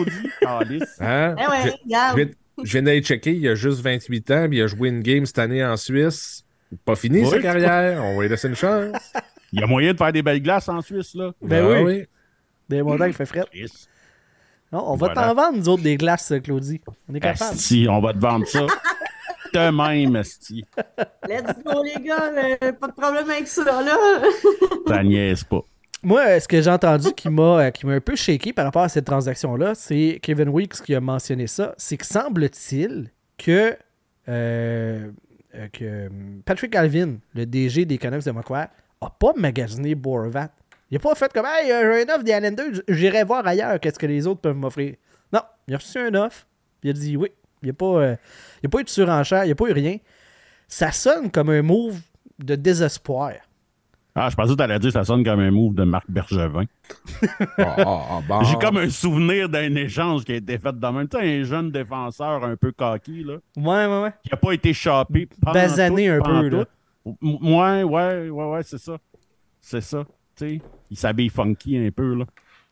[1.00, 1.36] Hein?
[1.38, 1.74] Eh ouais,
[2.16, 5.00] je, je viens d'aller checker, il a juste 28 ans, puis il a joué une
[5.00, 6.44] game cette année en Suisse.
[6.84, 8.94] Pas fini sa carrière, on va lui laisser une chance.
[9.52, 11.32] Il y a moyen de faire des belles glaces en Suisse, là.
[11.40, 12.04] Ben ah oui.
[12.68, 13.46] Des montagnes il fait frais.
[14.70, 16.82] Non, on va t'en vendre, nous autres, des glaces, Claudie.
[17.08, 17.56] On est capable.
[17.56, 18.66] Si, on va te vendre ça.
[19.54, 20.66] de même, Asti.
[21.26, 22.30] Let's go, les gars.
[22.62, 23.96] Euh, pas de problème avec ça, là.
[24.86, 25.62] Ça niaise pas.
[26.02, 28.82] Moi, ce que j'ai entendu qui m'a euh, qui m'a un peu shaké par rapport
[28.82, 31.74] à cette transaction-là, c'est Kevin Weeks qui a mentionné ça.
[31.76, 33.76] C'est que semble-t-il que,
[34.28, 35.10] euh,
[35.82, 36.08] euh,
[36.44, 38.68] Patrick Alvin, le DG des Canucks de Macquarie,
[39.00, 40.50] a pas magasiné Borvat.
[40.90, 43.98] Il n'a pas fait comme Hey, j'ai un offre des Islanders, j'irai voir ailleurs qu'est-ce
[43.98, 44.94] que les autres peuvent m'offrir.
[45.32, 46.46] Non, il a reçu un offre,
[46.84, 47.28] il a dit oui.
[47.60, 49.98] Il n'y a, pas, a pas eu de surenchère, il n'y a pas eu rien.
[50.68, 52.00] Ça sonne comme un move
[52.38, 53.32] de désespoir.
[54.20, 56.10] Ah, je pensais que tu allais dire que ça sonne comme un move de Marc
[56.10, 56.64] Bergevin.
[57.58, 61.08] Ah, ah, ah, J'ai comme un souvenir d'un échange qui a été fait dans même.
[61.08, 63.34] Tu un jeune défenseur un peu coquille, là.
[63.56, 64.12] Ouais, ouais, ouais.
[64.24, 65.28] Qui n'a pas été chopé.
[65.40, 66.64] Basané un peu, là.
[67.04, 68.98] Ouais, ouais, ouais, ouais, c'est ça.
[69.60, 70.04] C'est ça.
[70.36, 72.24] Tu sais, il s'habille funky un peu, là.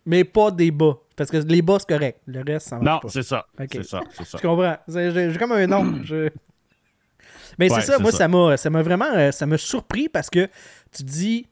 [0.04, 0.98] Mais pas des bas.
[1.16, 2.20] Parce que les bas, c'est correct.
[2.26, 3.46] Le reste, ça marche Non, c'est ça.
[3.70, 4.38] C'est ça, c'est ça.
[4.38, 4.76] Je comprends.
[4.88, 6.00] J'ai comme un nom.
[6.04, 6.28] Je...
[7.58, 10.48] Mais c'est ça, moi, ça m'a, ça m'a vraiment euh, ça m'a surpris parce que
[10.96, 11.46] tu dis,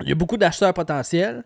[0.00, 1.44] il y a beaucoup d'acheteurs potentiels.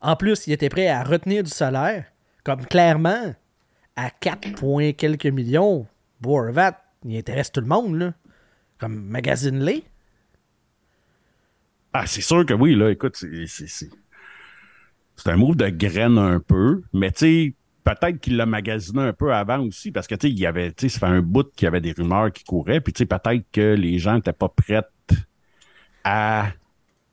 [0.00, 2.06] En plus, il était prêt à retenir du salaire.
[2.44, 3.34] Comme clairement,
[3.96, 5.86] à 4 points quelques millions,
[6.20, 8.14] Boervat, il intéresse tout le monde, là.
[8.78, 9.84] Comme magazine-les.
[11.92, 12.90] Ah, c'est sûr que oui, là.
[12.90, 13.88] Écoute, c'est.
[15.20, 19.12] C'est un move de graine un peu, mais tu sais, peut-être qu'il l'a magasiné un
[19.12, 21.22] peu avant aussi, parce que tu sais, il y avait, tu sais, ça fait un
[21.22, 24.14] bout qu'il y avait des rumeurs qui couraient, puis tu sais, peut-être que les gens
[24.14, 24.84] n'étaient pas prêts
[26.08, 26.52] à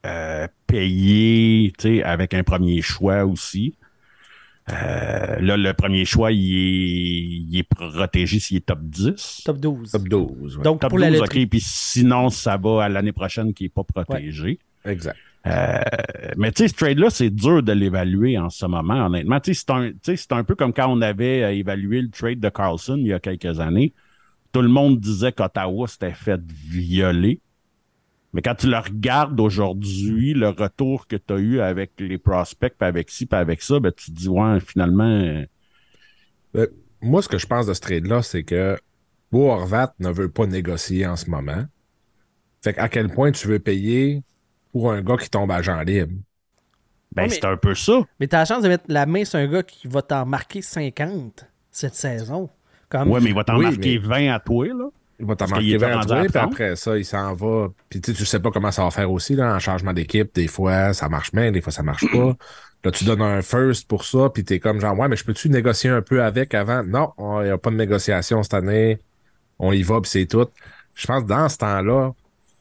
[0.06, 3.76] euh, payer, tu sais, avec un premier choix aussi.
[4.72, 9.42] Euh, là, le premier choix, il est, il est protégé s'il est top 10.
[9.46, 9.92] Top 12.
[9.92, 10.60] Top 12.
[10.64, 11.50] Donc, top pour 12, la OK.
[11.50, 14.60] Puis sinon, ça va à l'année prochaine qui n'est pas protégé.
[14.86, 15.18] Exact.
[15.48, 15.80] Euh,
[16.38, 19.40] mais tu sais, ce trade-là, c'est dur de l'évaluer en ce moment, honnêtement.
[19.40, 19.66] Tu sais,
[20.16, 23.08] c'est un, un peu comme quand on avait euh, évalué le trade de Carlson il
[23.08, 23.94] y a quelques années.
[24.52, 27.40] Tout le monde disait qu'Ottawa s'était fait violer.
[28.36, 32.74] Mais quand tu le regardes aujourd'hui, le retour que tu as eu avec les prospects,
[32.78, 35.06] puis avec ci, puis avec ça, ben, tu te dis, ouais, finalement.
[35.06, 35.46] Euh,
[36.54, 36.68] ben,
[37.02, 38.78] moi, ce que je pense de ce trade-là, c'est que
[39.32, 39.58] Bo
[40.00, 41.64] ne veut pas négocier en ce moment.
[42.62, 44.22] Fait à quel point tu veux payer
[44.74, 46.16] pour un gars qui tombe agent libre?
[47.14, 48.02] Ben, c'est un peu ça.
[48.20, 50.26] Mais tu as la chance de mettre la main sur un gars qui va t'en
[50.26, 52.50] marquer 50 cette saison.
[52.90, 53.10] Comme...
[53.12, 54.90] Ouais, mais il va t'en marquer 20 à toi, là.
[55.20, 57.70] Il va t'en marquer 20 à toi, puis après ça, il s'en va.
[57.90, 60.34] Puis tu sais pas comment ça va faire aussi, là, en changement d'équipe.
[60.36, 62.36] Des fois, ça marche bien, des fois, ça marche pas.
[62.84, 65.50] Là, tu donnes un first pour ça, puis t'es comme genre, ouais, mais je peux-tu
[65.50, 66.84] négocier un peu avec avant?
[66.84, 69.00] Non, il n'y a pas de négociation cette année.
[69.58, 70.48] On y va, puis c'est tout.
[70.94, 72.12] Je pense que dans ce temps-là,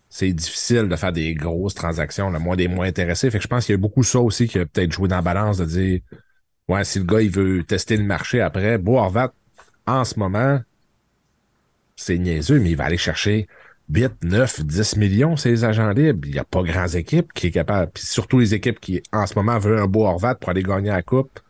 [0.08, 3.30] c'est difficile de faire des grosses transactions, le moins des moins intéressés.
[3.30, 5.16] Fait que je pense qu'il y a beaucoup ça aussi qui a peut-être joué dans
[5.16, 6.00] la balance de dire
[6.68, 9.32] Ouais, si le gars il veut tester le marché après, Beau Horvat,
[9.86, 10.60] en ce moment,
[11.96, 13.46] c'est niaiseux, mais il va aller chercher
[13.90, 16.26] 8, 9, 10 millions, ces agents libres.
[16.26, 17.92] Il n'y a pas grandes équipes qui est capable.
[17.92, 20.90] Puis surtout les équipes qui, en ce moment, veulent un beau Horvat pour aller gagner
[20.90, 21.40] la coupe.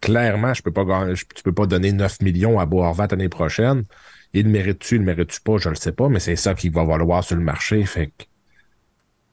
[0.00, 3.30] Clairement, je peux pas gagner, tu peux pas donner 9 millions à Beau Horvat l'année
[3.30, 3.84] prochaine.
[4.34, 6.70] Il le mérite-tu, il le mérite-tu pas, je le sais pas, mais c'est ça qu'il
[6.70, 7.82] va valoir sur le marché.
[7.86, 8.12] Fait.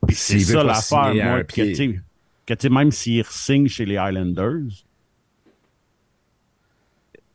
[0.09, 1.95] C'est ça l'affaire, moi, que,
[2.45, 4.86] que même s'il signe chez les Highlanders,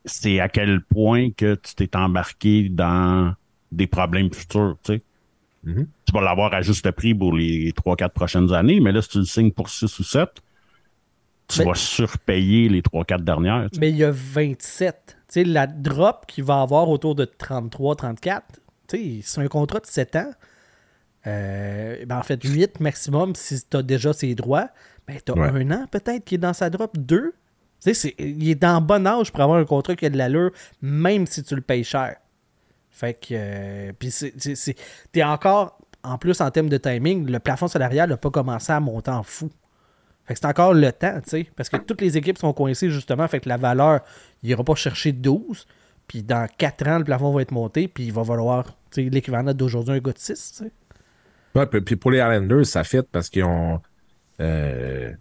[0.05, 3.33] c'est à quel point que tu t'es embarqué dans
[3.71, 5.01] des problèmes futurs, tu sais.
[5.65, 5.87] Mm-hmm.
[6.05, 9.17] Tu vas l'avoir à juste prix pour les 3-4 prochaines années, mais là, si tu
[9.19, 10.29] le signes pour 6 ou 7,
[11.49, 13.67] tu vas surpayer les 3-4 dernières.
[13.77, 18.41] Mais il y a 27 sais, la drop qu'il va avoir autour de 33-34,
[18.87, 20.31] c'est un contrat de 7 ans.
[21.27, 24.69] Euh, ben en fait, 8 maximum si tu as déjà ses droits.
[25.07, 26.97] Ben, tu as un an peut-être qui est dans sa drop,
[27.85, 27.91] 2.
[28.19, 30.51] il est en bon âge pour avoir un contrat qui a de l'allure,
[30.81, 32.15] même si tu le payes cher.
[32.89, 33.27] Fait que.
[33.31, 34.13] Euh, puis
[35.11, 35.77] t'es encore.
[36.01, 39.23] En plus, en termes de timing, le plafond salarial n'a pas commencé à monter en
[39.23, 39.49] fou.
[40.25, 41.47] Fait que c'est encore le temps, tu sais.
[41.55, 43.27] Parce que toutes les équipes sont coincées, justement.
[43.27, 44.01] Fait que la valeur,
[44.41, 45.67] il n'ira pas chercher 12.
[46.07, 47.87] Puis dans 4 ans, le plafond va être monté.
[47.87, 50.71] Puis il va valoir l'équivalent d'aujourd'hui un gars de 6, tu sais.
[51.55, 53.81] Ouais, puis pour les Islanders, ça fit parce qu'ils ont.
[54.39, 55.11] Euh,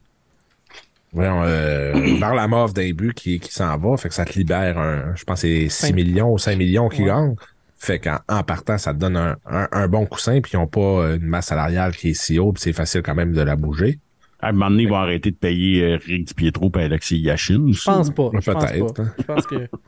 [1.16, 4.78] euh, vers la mort d'un but qui, qui s'en va, fait que ça te libère
[4.78, 7.34] un, je pense c'est 6 millions ou 5 millions qui gagnent.
[7.80, 11.14] Fait qu'en en partant, ça te donne un, un, bon coussin, puis ils n'ont pas
[11.14, 14.00] une masse salariale qui est si haute, c'est facile quand même de la bouger.
[14.40, 17.72] À un moment donné, ils vont arrêter de payer euh, Rick Pietro et Alexis Yachin.
[17.72, 18.30] Je pense pas.
[18.30, 19.00] Peut-être.
[19.00, 19.12] Hein.
[19.18, 19.68] Je pense que.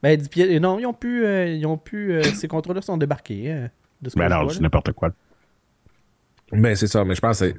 [0.00, 1.24] Ben, Pietro, non, ils ont pu.
[1.24, 3.50] Euh, ils ont pu euh, ces contrats-là sont débarqués.
[3.50, 3.68] Hein,
[4.00, 5.10] de ben non, c'est n'importe quoi.
[6.52, 7.52] Ben, c'est ça, mais je pense que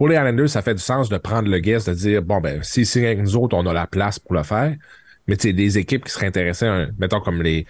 [0.00, 2.62] pour les Islanders, ça fait du sens de prendre le guess, de dire bon, ben,
[2.62, 4.74] si c'est avec nous autres, on a la place pour le faire.
[5.26, 7.66] Mais tu sais, des équipes qui seraient intéressées, mettons comme les.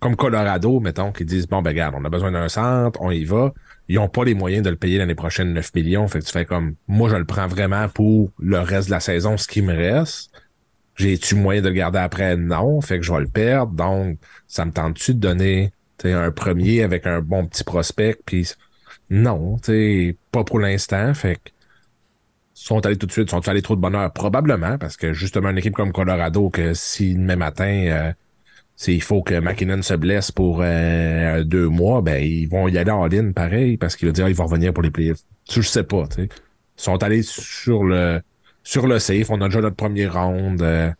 [0.00, 3.24] Comme Colorado, mettons, qui disent bon, ben, regarde, on a besoin d'un centre, on y
[3.24, 3.52] va
[3.88, 6.08] ils n'ont pas les moyens de le payer l'année prochaine 9 millions.
[6.08, 9.00] Fait que tu fais comme, moi, je le prends vraiment pour le reste de la
[9.00, 10.30] saison, ce qui me reste.
[10.96, 12.36] J'ai-tu moyen de le garder après?
[12.36, 12.80] Non.
[12.80, 13.72] Fait que je vais le perdre.
[13.72, 15.72] Donc, ça me tente-tu de donner
[16.04, 18.16] un premier avec un bon petit prospect?
[18.24, 18.52] Puis,
[19.10, 19.56] non,
[20.30, 21.12] pas pour l'instant.
[21.12, 21.50] Fait que,
[22.64, 24.10] sont allés tout de suite, sont allés trop de bonheur?
[24.12, 28.12] Probablement, parce que justement, une équipe comme Colorado, que si demain matin, euh,
[28.86, 32.90] il faut que McKinnon se blesse pour euh, deux mois, ben ils vont y aller
[32.90, 35.20] en ligne pareil parce qu'il va dire ah, il revenir pour les playoffs.
[35.50, 36.04] Je sais pas.
[36.16, 36.28] Ils
[36.76, 38.22] sont allés sur le
[38.62, 40.62] sur le safe, on a déjà notre premier round.
[40.62, 40.90] Euh,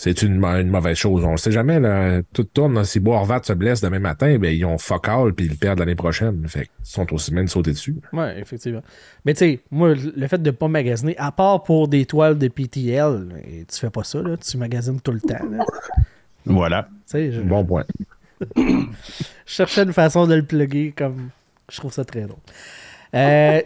[0.00, 1.24] c'est une, une, mauvaise chose.
[1.24, 2.22] On ne sait jamais, là.
[2.32, 2.84] Tout tourne.
[2.84, 5.96] Si Boarvat se blesse demain matin, ben, ils ont fuck all puis ils perdent l'année
[5.96, 6.46] prochaine.
[6.46, 7.96] Fait ils sont aussi de sauter dessus.
[8.12, 8.82] Oui, effectivement.
[9.24, 12.38] Mais tu sais, moi, le fait de ne pas magasiner, à part pour des toiles
[12.38, 13.26] de PTL,
[13.68, 14.36] tu fais pas ça, là.
[14.36, 15.34] Tu magasines tout le temps.
[16.44, 16.88] Voilà.
[17.44, 17.84] Bon point.
[18.56, 18.84] je
[19.46, 21.30] cherchais une façon de le plugger comme.
[21.68, 22.38] Je trouve ça très drôle.
[23.14, 23.60] Euh,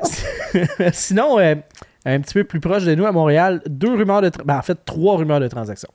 [0.92, 1.56] sinon, euh,
[2.04, 4.30] un petit peu plus proche de nous à Montréal, deux rumeurs de.
[4.44, 5.90] Ben, en fait, trois rumeurs de transactions.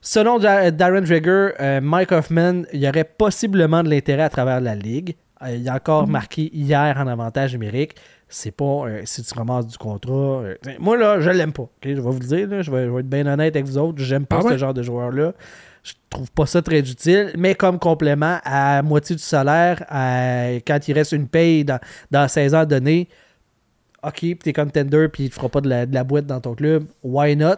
[0.00, 4.74] Selon Darren Drager, euh, Mike Hoffman, il y aurait possiblement de l'intérêt à travers la
[4.74, 5.16] ligue.
[5.48, 7.96] il a encore marqué hier en avantage numérique.
[8.28, 10.42] C'est pas si tu ramasses du contrat.
[10.78, 11.68] moi, là, je l'aime pas.
[11.82, 14.02] Je vais vous le dire, je, vais, être bien honnête avec vous autres.
[14.02, 15.32] J'aime pas ah ce genre de joueur-là.
[15.82, 19.84] Je trouve pas ça très utile, mais comme complément à moitié du salaire,
[20.66, 21.78] quand il reste une paye dans,
[22.10, 23.08] dans 16 ans donnés,
[24.06, 26.84] OK, puis t'es contender, puis il te fera pas de la, boîte dans ton club,
[27.02, 27.56] why not?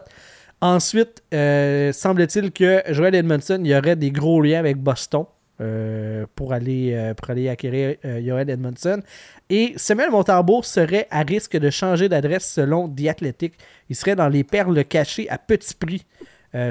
[0.62, 5.24] Ensuite, euh, semble-t-il que Joel Edmondson, il y aurait des gros liens avec Boston.
[5.60, 9.02] Euh, pour, aller, euh, pour aller acquérir Joel Edmondson.
[9.50, 13.54] Et Samuel Montembeau serait à risque de changer d'adresse selon The Athletic.
[13.90, 16.06] Il serait dans les perles cachées à petit prix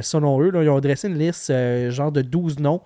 [0.01, 0.53] selon eux.
[0.53, 1.51] ils ont dressé une liste
[1.89, 2.81] genre de 12 noms.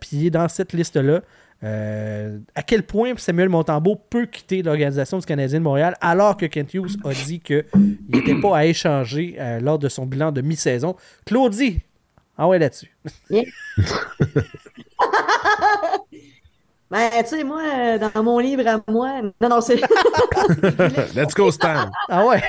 [0.00, 1.22] Puis dans cette liste-là,
[1.62, 6.74] à quel point Samuel Montembeau peut quitter l'organisation du Canadien de Montréal alors que Kent
[6.74, 7.64] Hughes a dit qu'il
[8.08, 10.96] n'était pas à échanger lors de son bilan de mi-saison?
[11.24, 11.80] Claudie,
[12.36, 12.90] ah ouais là-dessus.
[16.90, 19.22] Ben, tu sais, moi, euh, dans mon livre à moi.
[19.40, 19.76] Non, non, c'est.
[21.16, 21.90] Let's go, Stan.
[22.10, 22.42] Ah ouais.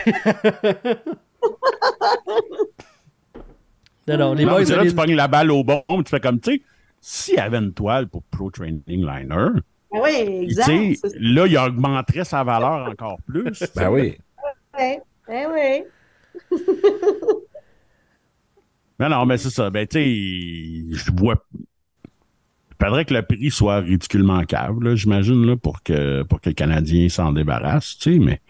[4.05, 4.65] non, non, les Non, boys.
[4.65, 6.61] là, tu pognes la balle au bon, tu fais comme, tu sais,
[7.05, 9.59] s'il y avait une toile pour Pro Training Liner,
[9.91, 10.69] Ben oui, exact.
[11.19, 13.61] là, il augmenterait sa valeur encore plus.
[13.75, 14.17] Ben oui.
[14.73, 15.83] Ben oui.
[18.99, 19.69] Non, non, mais c'est ça.
[19.69, 21.35] Ben, tu sais, je vois.
[21.53, 26.49] Il faudrait que le prix soit ridiculement cave, là, j'imagine, là, pour que, pour que
[26.49, 28.41] le Canadien s'en débarrasse, tu sais, mais.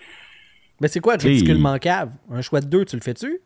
[0.80, 2.12] Mais c'est quoi, ridiculement cave?
[2.30, 3.40] Un choix de deux, tu le fais-tu?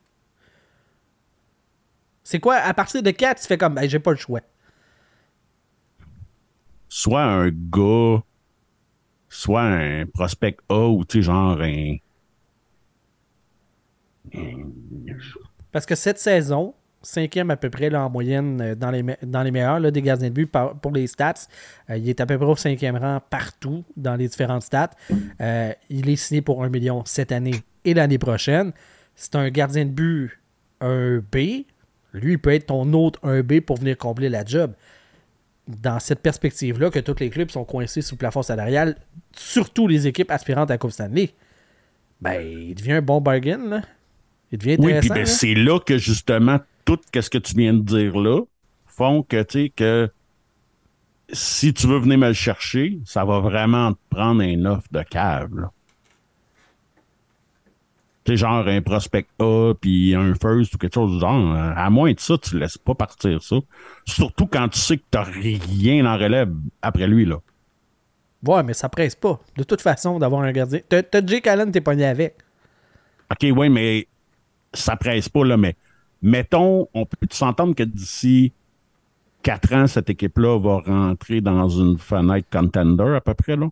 [2.24, 4.42] C'est quoi, à partir de 4, tu fais comme, ben, j'ai pas le choix.
[6.90, 8.24] Soit un gars,
[9.30, 11.98] soit un prospect A ou tu sais, genre un.
[15.72, 20.02] Parce que cette saison, cinquième à peu près en moyenne euh, dans les, meilleurs des
[20.02, 21.48] gardiens de but pour les stats.
[21.90, 24.92] Euh, il est à peu près au cinquième rang partout dans les différentes stats.
[25.42, 28.72] Euh, il est signé pour un million cette année et l'année prochaine.
[29.16, 30.40] C'est un gardien de but
[30.82, 31.66] un B.
[32.14, 34.74] Lui, il peut être ton autre 1B pour venir combler la job.
[35.68, 38.96] Dans cette perspective-là, que tous les clubs sont coincés sous le plafond salarial,
[39.36, 41.34] surtout les équipes aspirantes à la Coupe Stanley,
[42.22, 43.82] ben, il devient un bon bargain, là.
[44.52, 45.14] Il devient Oui, intéressant.
[45.14, 48.42] puis ben, c'est là que justement, tout ce que tu viens de dire là
[48.86, 50.10] font que, tu sais, que
[51.32, 55.04] si tu veux venir me le chercher, ça va vraiment te prendre un offre de
[55.04, 55.70] sais,
[58.36, 61.54] genre un prospect A, puis un first ou quelque chose du genre.
[61.54, 63.56] euh, À moins de ça, tu laisses pas partir ça.
[64.06, 66.52] Surtout quand tu sais que t'as rien en relève
[66.82, 67.38] après lui, là.
[68.46, 69.40] Ouais, mais ça presse pas.
[69.58, 70.80] De toute façon, d'avoir un gardien.
[70.88, 72.36] T'as t'as Jake Allen, t'es pogné avec.
[73.32, 74.08] OK, oui, mais
[74.74, 75.76] ça presse pas, là, mais
[76.22, 78.54] mettons, on peut s'entendre que d'ici
[79.44, 83.70] quatre ans, cette équipe-là va rentrer dans une fenêtre contender à peu près, là.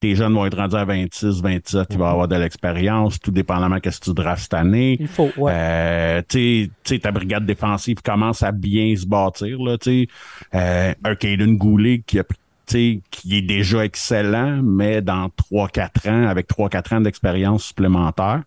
[0.00, 3.78] Tes jeunes vont être rendus à 26, 27, il va avoir de l'expérience, tout dépendamment
[3.82, 4.96] de ce que tu drafts cette année.
[5.00, 5.52] Il faut, ouais.
[5.52, 9.58] Euh, tu sais- ta brigade défensive commence à bien se bâtir.
[9.60, 10.08] Là, tu sais.
[10.54, 12.24] euh, un Caden Goulet qui, a,
[12.66, 18.42] qui est déjà excellent, mais dans 3-4 ans, avec 3-4 ans d'expérience supplémentaire.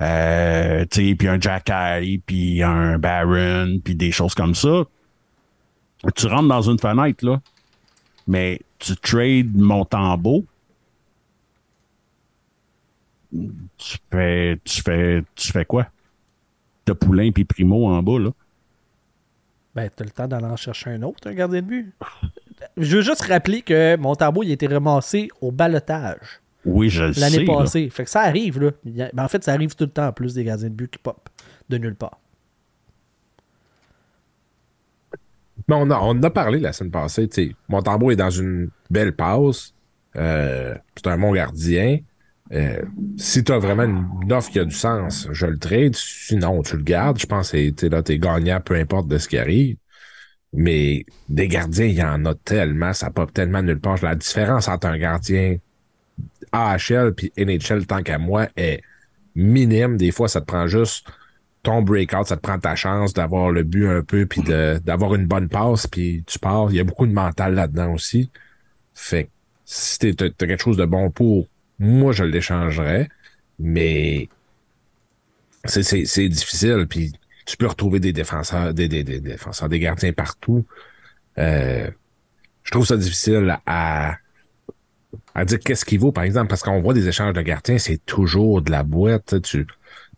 [0.00, 4.82] Euh, tu sais, puis un Jack Harry, puis un Baron, puis des choses comme ça.
[6.16, 7.40] Tu rentres dans une fenêtre, là,
[8.26, 10.44] mais tu trades Montembeau.
[13.76, 15.88] Tu fais, tu fais, tu fais quoi?
[16.84, 18.30] T'as Poulain puis Primo en bas, là.
[19.74, 21.92] Ben, t'as le temps d'aller en chercher un autre, un gardien de but.
[22.76, 27.12] Je veux juste rappeler que Montembeau, il a été ramassé au balotage Oui, je le
[27.12, 27.20] sais.
[27.20, 27.56] l'année là.
[27.56, 27.90] passée.
[27.90, 28.68] Fait que ça arrive, là.
[29.00, 30.90] A- ben, en fait, ça arrive tout le temps en plus des gardiens de but
[30.90, 31.28] qui pop
[31.68, 32.18] de nulle part.
[35.68, 37.26] Mais on, a, on en a parlé la semaine passée.
[37.28, 37.54] tu sais.
[38.12, 39.72] Est dans une belle passe.
[40.16, 41.98] Euh, c'est un bon gardien.
[42.52, 42.82] Euh,
[43.16, 45.96] si tu vraiment une, offre qui a du sens, je le trade.
[45.96, 47.18] Sinon, tu le gardes.
[47.18, 49.76] Je pense que là, t'es gagnant, peu importe de ce qui arrive.
[50.52, 53.98] Mais des gardiens, il y en a tellement, ça pop tellement nulle part.
[54.02, 55.56] La différence entre un gardien
[56.52, 58.82] AHL puis NHL, tant qu'à moi, est
[59.34, 59.96] minime.
[59.96, 61.08] Des fois, ça te prend juste
[61.64, 65.26] ton breakout, ça te prend ta chance d'avoir le but un peu, puis d'avoir une
[65.26, 66.70] bonne passe, puis tu pars.
[66.70, 68.30] Il y a beaucoup de mental là-dedans aussi.
[68.92, 69.30] Fait que
[69.64, 71.48] si t'as quelque chose de bon pour,
[71.84, 73.08] moi, je l'échangerais,
[73.58, 74.28] mais
[75.64, 77.12] c'est- c'est c'est difficile, puis
[77.46, 80.64] tu peux retrouver des défenseurs, des, des, des défenseurs, des gardiens partout.
[81.38, 81.90] Euh,
[82.62, 84.16] je trouve ça difficile à,
[85.34, 88.04] à dire qu'est-ce qu'il vaut, par exemple, parce qu'on voit des échanges de gardiens, c'est
[88.06, 89.26] toujours de la boîte.
[89.26, 89.66] tu sais, Tu,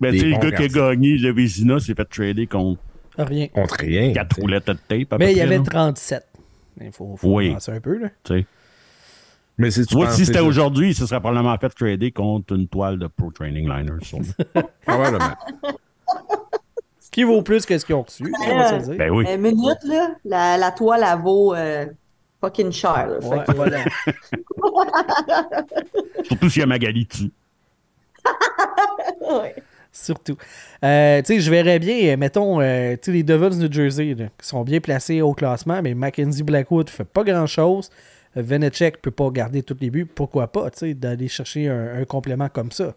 [0.01, 2.81] Ben, tu sais, le gars qui a gagné le Vézina s'est fait trader contre
[3.19, 3.49] Rien.
[3.49, 4.13] contre rien.
[4.13, 5.13] quatre roulettes de tape.
[5.15, 5.65] à Mais peu il y avait là.
[5.65, 6.23] 37.
[6.81, 7.53] Il faut, faut Oui.
[7.55, 8.09] penser un peu, là.
[8.25, 8.47] Tu sais.
[9.59, 13.07] Mais si tu si c'était aujourd'hui, ce serait probablement fait trader contre une toile de
[13.07, 13.93] Pro Training Liner.
[14.87, 15.35] Probablement.
[17.01, 18.97] Ce qui vaut plus que ce qu'ils ont reçu, on va se le dire.
[18.99, 19.25] ben oui.
[19.29, 21.87] Euh, minute, là, la, la toile, elle vaut euh,
[22.41, 23.07] fucking cher.
[23.07, 23.21] là.
[23.21, 23.79] Fait Ouais, que- voilà.
[26.25, 27.31] Surtout s'il y a Magali dessus.
[29.21, 29.55] Ouais.
[29.93, 30.37] Surtout.
[30.85, 34.15] Euh, tu sais, je verrais bien, euh, mettons, euh, tu sais, les Devils New Jersey,
[34.15, 37.91] là, qui sont bien placés au classement, mais Mackenzie Blackwood fait pas grand-chose.
[38.37, 40.07] Euh, Venecek peut pas garder tous les buts.
[40.07, 42.95] Pourquoi pas, tu sais, d'aller chercher un, un complément comme ça?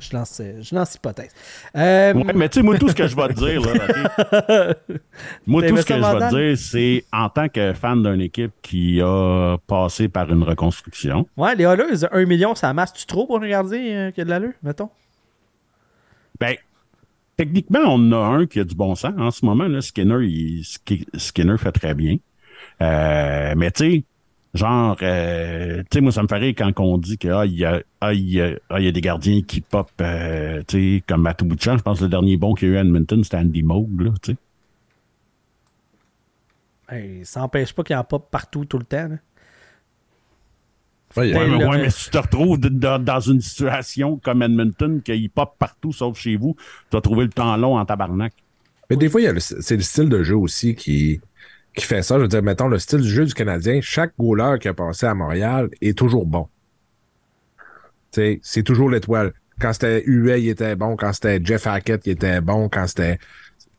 [0.00, 1.30] Je lance, euh, je lance hypothèse.
[1.76, 4.74] Euh, Ouais, mais tu sais, moi, tout ce que je vais te dire, là,
[5.46, 8.50] moi, tout ce que je vais te dire, c'est en tant que fan d'une équipe
[8.62, 13.40] qui a passé par une reconstruction, Ouais, les Oilers, 1 million, ça masse-tu trop pour
[13.40, 14.90] un gardien euh, qui a de l'allure, mettons?
[16.40, 16.56] ben,
[17.36, 19.80] techniquement, on a un qui a du bon sens en ce moment.
[19.80, 20.62] Skinner,
[21.16, 22.16] Skinner fait très bien.
[22.80, 24.04] Euh, mais tu sais,
[24.54, 27.82] genre, euh, tu sais, moi, ça me ferait quand on dit qu'il ah, y, a,
[28.00, 31.76] ah, ah, y a des gardiens qui pop, euh, tu sais, comme Matou Bouchan.
[31.78, 34.12] Je pense que le dernier bon qu'il y a eu à Edmonton, c'était Andy Moog,
[34.22, 34.36] tu sais.
[37.24, 39.16] Ça n'empêche pas qu'il en pop partout tout le temps.
[41.16, 45.54] Ouais, mais, ouais, mais si tu te retrouves dans une situation comme Edmonton, qu'il pop
[45.58, 48.32] partout sauf chez vous, tu vas trouver le temps long en tabarnak.
[48.88, 51.20] Mais des fois, c'est le style de jeu aussi qui,
[51.74, 52.16] qui fait ça.
[52.16, 55.06] Je veux dire, mettons, le style du jeu du Canadien, chaque goaler qui a passé
[55.06, 56.48] à Montréal est toujours bon.
[58.10, 59.32] C'est toujours l'étoile.
[59.58, 60.96] Quand c'était Huey, il était bon.
[60.96, 62.68] Quand c'était Jeff Hackett, il était bon.
[62.68, 63.18] Quand c'était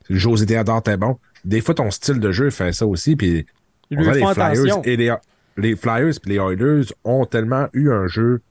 [0.10, 1.20] José Théodore, était bon.
[1.46, 3.16] Des fois, ton style de jeu fait ça aussi.
[3.16, 3.46] Puis,
[3.92, 5.14] les Flyers et les,
[5.58, 8.42] les Flyers et les Oilers ont tellement eu un jeu,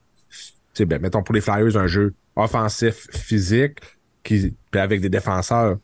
[0.79, 3.79] ben, mettons pour les Flyers, un jeu offensif, physique,
[4.23, 5.77] qui, avec des défenseurs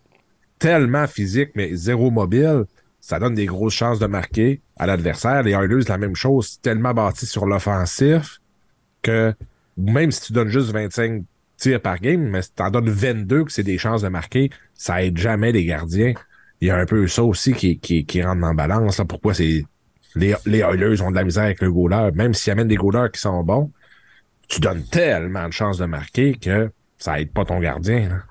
[0.58, 2.66] tellement physiques, mais zéro mobile,
[3.00, 5.44] ça donne des grosses chances de marquer à l'adversaire.
[5.44, 8.40] Les Oilers, la même chose, tellement bâti sur l'offensif
[9.02, 9.34] que
[9.78, 11.24] même si tu donnes juste 25
[11.58, 14.50] tirs par game, mais si tu en donnes 22 que c'est des chances de marquer,
[14.74, 16.14] ça aide jamais les gardiens.
[16.62, 18.98] Il y a un peu ça aussi qui, qui, qui rentre en balance.
[18.98, 19.06] Là.
[19.06, 19.66] Pourquoi c'est
[20.16, 22.12] les, les ont de la misère avec le goaler.
[22.14, 23.72] Même s'ils amènent des goalers qui sont bons,
[24.48, 28.22] tu donnes tellement de chances de marquer que ça aide pas ton gardien.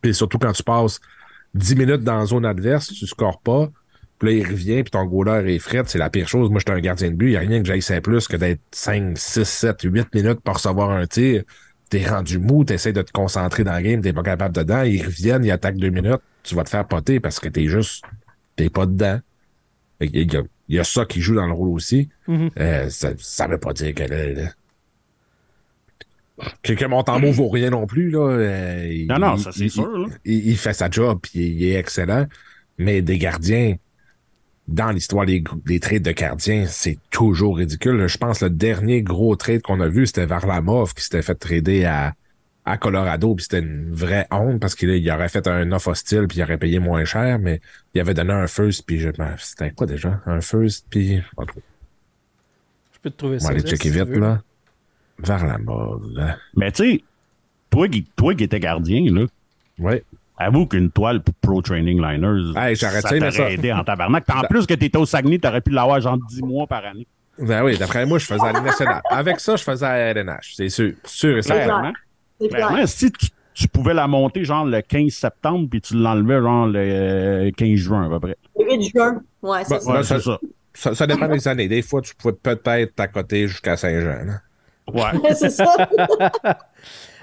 [0.00, 1.00] Puis surtout quand tu passes
[1.54, 3.68] 10 minutes dans la zone adverse, tu scores pas,
[4.18, 6.50] puis là, il revient, puis ton goaler est fret, c'est la pire chose.
[6.50, 8.36] Moi, je suis un gardien de but, il n'y a rien que j'aille plus que
[8.36, 11.44] d'être 5, 6, 7, 8 minutes pour recevoir un tir.
[11.88, 15.02] T'es rendu mou, t'essaies de te concentrer dans le game, t'es pas capable dedans, ils
[15.02, 18.04] reviennent, ils attaquent deux minutes, tu vas te faire poter parce que t'es juste,
[18.56, 19.20] t'es pas dedans.
[20.00, 22.08] Il y, a, ça qui joue dans le rôle aussi.
[22.28, 22.50] Mm-hmm.
[22.58, 24.04] euh, ça ne veut pas dire que
[26.62, 28.10] que, mon tambour vaut rien non plus.
[28.10, 28.28] Là.
[28.30, 30.08] Euh, non, non, ça c'est sûr.
[30.24, 32.26] Il, fait sa job puis il est excellent.
[32.78, 33.74] Mais des gardiens,
[34.68, 38.06] dans l'histoire des, des trades de gardiens, c'est toujours ridicule.
[38.06, 41.34] Je pense que le dernier gros trade qu'on a vu, c'était Varlamov qui s'était fait
[41.34, 42.14] trader à,
[42.68, 46.38] à Colorado, puis c'était une vraie honte parce qu'il aurait fait un offre hostile, puis
[46.38, 47.60] il aurait payé moins cher, mais
[47.94, 49.08] il avait donné un first, puis je...
[49.10, 50.20] Ben, c'était quoi déjà?
[50.26, 51.22] Un first, puis...
[51.38, 53.46] Je peux te trouver ça.
[53.46, 54.42] On va aller checker vite, là.
[55.18, 56.36] Vers la mode.
[56.56, 57.04] Mais tu sais,
[57.70, 59.26] toi, toi qui étais gardien, là.
[59.78, 60.04] Ouais.
[60.36, 64.24] Avoue qu'une toile pour Pro Training Liners, hey, ça t'aurait aidé en tabarnak.
[64.28, 67.06] en plus que t'étais au Saguenay, t'aurais pu l'avoir genre 10 mois par année.
[67.38, 69.00] Ben oui, d'après moi, je faisais à nationale.
[69.10, 70.92] Avec ça, je faisais à LNH, c'est sûr.
[71.04, 71.92] Sûr et certain.
[72.40, 73.10] Ben, si
[73.54, 78.06] tu, pouvais la monter genre le 15 septembre, puis tu l'enlevais genre le 15 juin
[78.06, 78.36] à peu près.
[78.58, 80.20] Le 8 juin, ouais, c'est ben, ça.
[80.74, 80.94] ça.
[80.94, 81.06] ça.
[81.06, 81.68] dépend des années.
[81.68, 84.38] Des fois, tu pouvais peut-être t'accoter jusqu'à Saint-Jean.
[84.92, 85.34] Ouais.
[85.34, 85.74] c'est ça.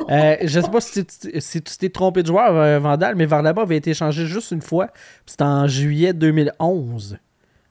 [0.09, 3.77] euh, je sais pas si, tu t'es trompé de joueur, euh, Vandal, mais Varlaba avait
[3.77, 4.89] été échangé juste une fois.
[5.25, 7.17] C'était en juillet 2011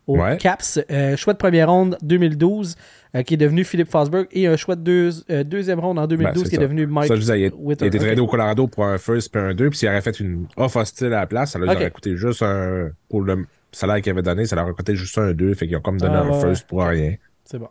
[0.07, 0.81] au Caps.
[0.91, 2.77] Euh, choix de première ronde 2012
[3.15, 6.43] euh, qui est devenu Philippe Fosberg et un choix de euh, deuxième ronde en 2012
[6.43, 8.99] ben, qui est devenu Mike ça, je il, a été traité au Colorado pour un
[8.99, 9.71] first et un deux.
[9.71, 12.43] Puis s'il aurait fait une offre hostile à la place, ça leur aurait coûté juste
[12.43, 12.91] un.
[13.09, 15.55] Pour le salaire qu'il avait donné, ça leur aurait coûté juste un deux.
[15.55, 17.15] Fait qu'ils ont comme donné ah, un first pour rien.
[17.45, 17.69] C'est bon.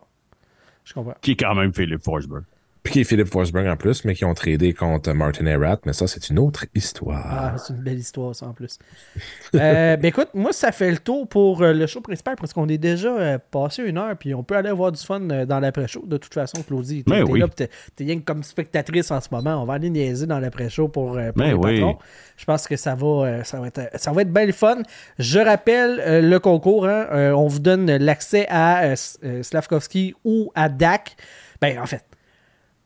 [0.84, 1.14] Je comprends.
[1.20, 2.44] Qui est quand même Philippe Forsberg.
[2.84, 5.78] Puis qui est Philippe Forsberg en plus, mais qui ont tradé contre Martin Erat.
[5.86, 7.24] Mais ça, c'est une autre histoire.
[7.26, 8.78] Ah, c'est une belle histoire, ça, en plus.
[9.54, 12.68] euh, ben écoute, moi, ça fait le tour pour euh, le show principal parce qu'on
[12.68, 16.04] est déjà euh, passé une heure, puis on peut aller avoir du fun dans l'après-show.
[16.06, 17.40] De toute façon, Claudie, t'es oui.
[17.40, 17.70] là, t'es
[18.00, 19.62] rien que comme spectatrice en ce moment.
[19.62, 21.80] On va aller niaiser dans l'après-show pour, pour les oui.
[21.80, 21.96] patrons.
[22.36, 24.82] Je pense que ça va, ça va être, ça va être bien le fun.
[25.18, 26.86] Je rappelle le concours.
[26.86, 31.16] Hein, on vous donne l'accès à Slavkovski ou à DAC.
[31.62, 32.04] Ben, en fait,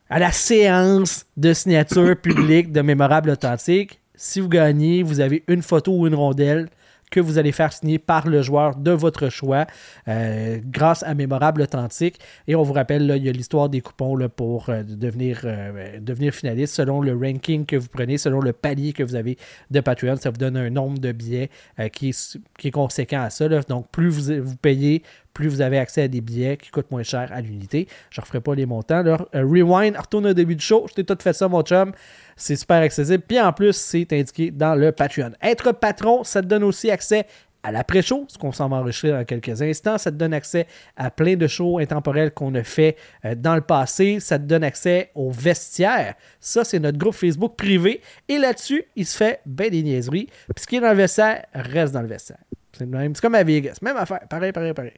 [0.09, 3.99] à la séance de signature publique de Mémorable Authentique.
[4.15, 6.67] Si vous gagnez, vous avez une photo ou une rondelle
[7.09, 9.65] que vous allez faire signer par le joueur de votre choix
[10.07, 12.19] euh, grâce à Mémorable Authentique.
[12.47, 15.41] Et on vous rappelle, là, il y a l'histoire des coupons là, pour euh, devenir,
[15.43, 19.37] euh, devenir finaliste selon le ranking que vous prenez, selon le palier que vous avez
[19.71, 20.17] de Patreon.
[20.17, 21.49] Ça vous donne un nombre de billets
[21.93, 23.47] qui est, conséquent à ça.
[23.47, 25.03] Donc, plus vous, vous payez,
[25.39, 27.87] plus vous avez accès à des billets qui coûtent moins cher à l'unité.
[28.09, 29.03] Je ne referai pas les montants.
[29.33, 30.85] rewind, retourne au début du show.
[30.89, 31.93] Je t'ai tout fait ça, mon chum.
[32.35, 33.23] C'est super accessible.
[33.25, 35.31] Puis en plus, c'est indiqué dans le Patreon.
[35.41, 37.25] Être patron, ça te donne aussi accès
[37.63, 39.97] à l'après-show, ce qu'on s'en va enregistrer dans quelques instants.
[39.97, 40.67] Ça te donne accès
[40.97, 44.19] à plein de shows intemporels qu'on a fait euh, dans le passé.
[44.19, 46.15] Ça te donne accès au vestiaire.
[46.41, 48.01] Ça, c'est notre groupe Facebook privé.
[48.27, 50.27] Et là-dessus, il se fait bien des niaiseries.
[50.53, 52.39] Puis ce qui est dans le vestiaire reste dans le vestiaire.
[52.79, 53.77] C'est comme à Vegas.
[53.81, 54.21] Même affaire.
[54.29, 54.93] Pareil, pareil, pareil.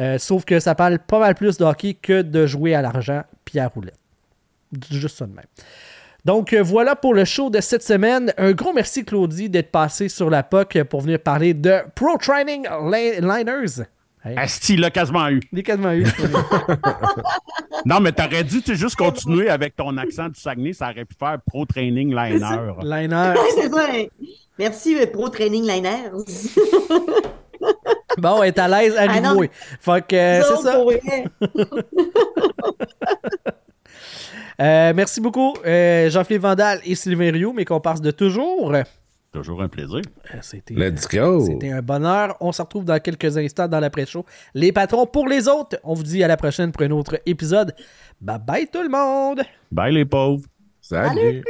[0.00, 3.22] Euh, sauf que ça parle pas mal plus de hockey que de jouer à l'argent
[3.44, 3.98] puis à roulette.
[4.90, 5.44] Juste ça de même.
[6.24, 8.32] Donc voilà pour le show de cette semaine.
[8.36, 12.66] Un gros merci Claudie d'être passé sur la POC pour venir parler de Pro Training
[12.90, 13.84] Liners.
[14.34, 15.40] Asti l'a quasiment eu.
[15.52, 16.04] Il quasiment eu.
[17.86, 21.38] non, mais t'aurais dû juste continuer avec ton accent du Saguenay, ça aurait pu faire
[21.46, 22.72] Pro Training Liner.
[22.82, 23.34] Liner.
[24.58, 26.10] Merci, euh, Pro Training Liners.
[28.18, 29.34] bon, elle est à l'aise à ah,
[29.80, 30.78] Fait que euh, c'est ça.
[34.60, 38.74] euh, merci beaucoup, euh, Jean-Philippe Vandal et Sylvain Rio, mes comparses de toujours.
[39.32, 40.00] Toujours un plaisir.
[40.34, 41.44] Euh, c'était, Let's go.
[41.44, 42.38] C'était un bonheur.
[42.40, 44.24] On se retrouve dans quelques instants dans l'après-show.
[44.54, 45.78] Les patrons pour les autres.
[45.84, 47.74] On vous dit à la prochaine pour un autre épisode.
[48.18, 49.42] Bye bye tout le monde.
[49.70, 50.46] Bye les pauvres.
[50.80, 51.44] Salut.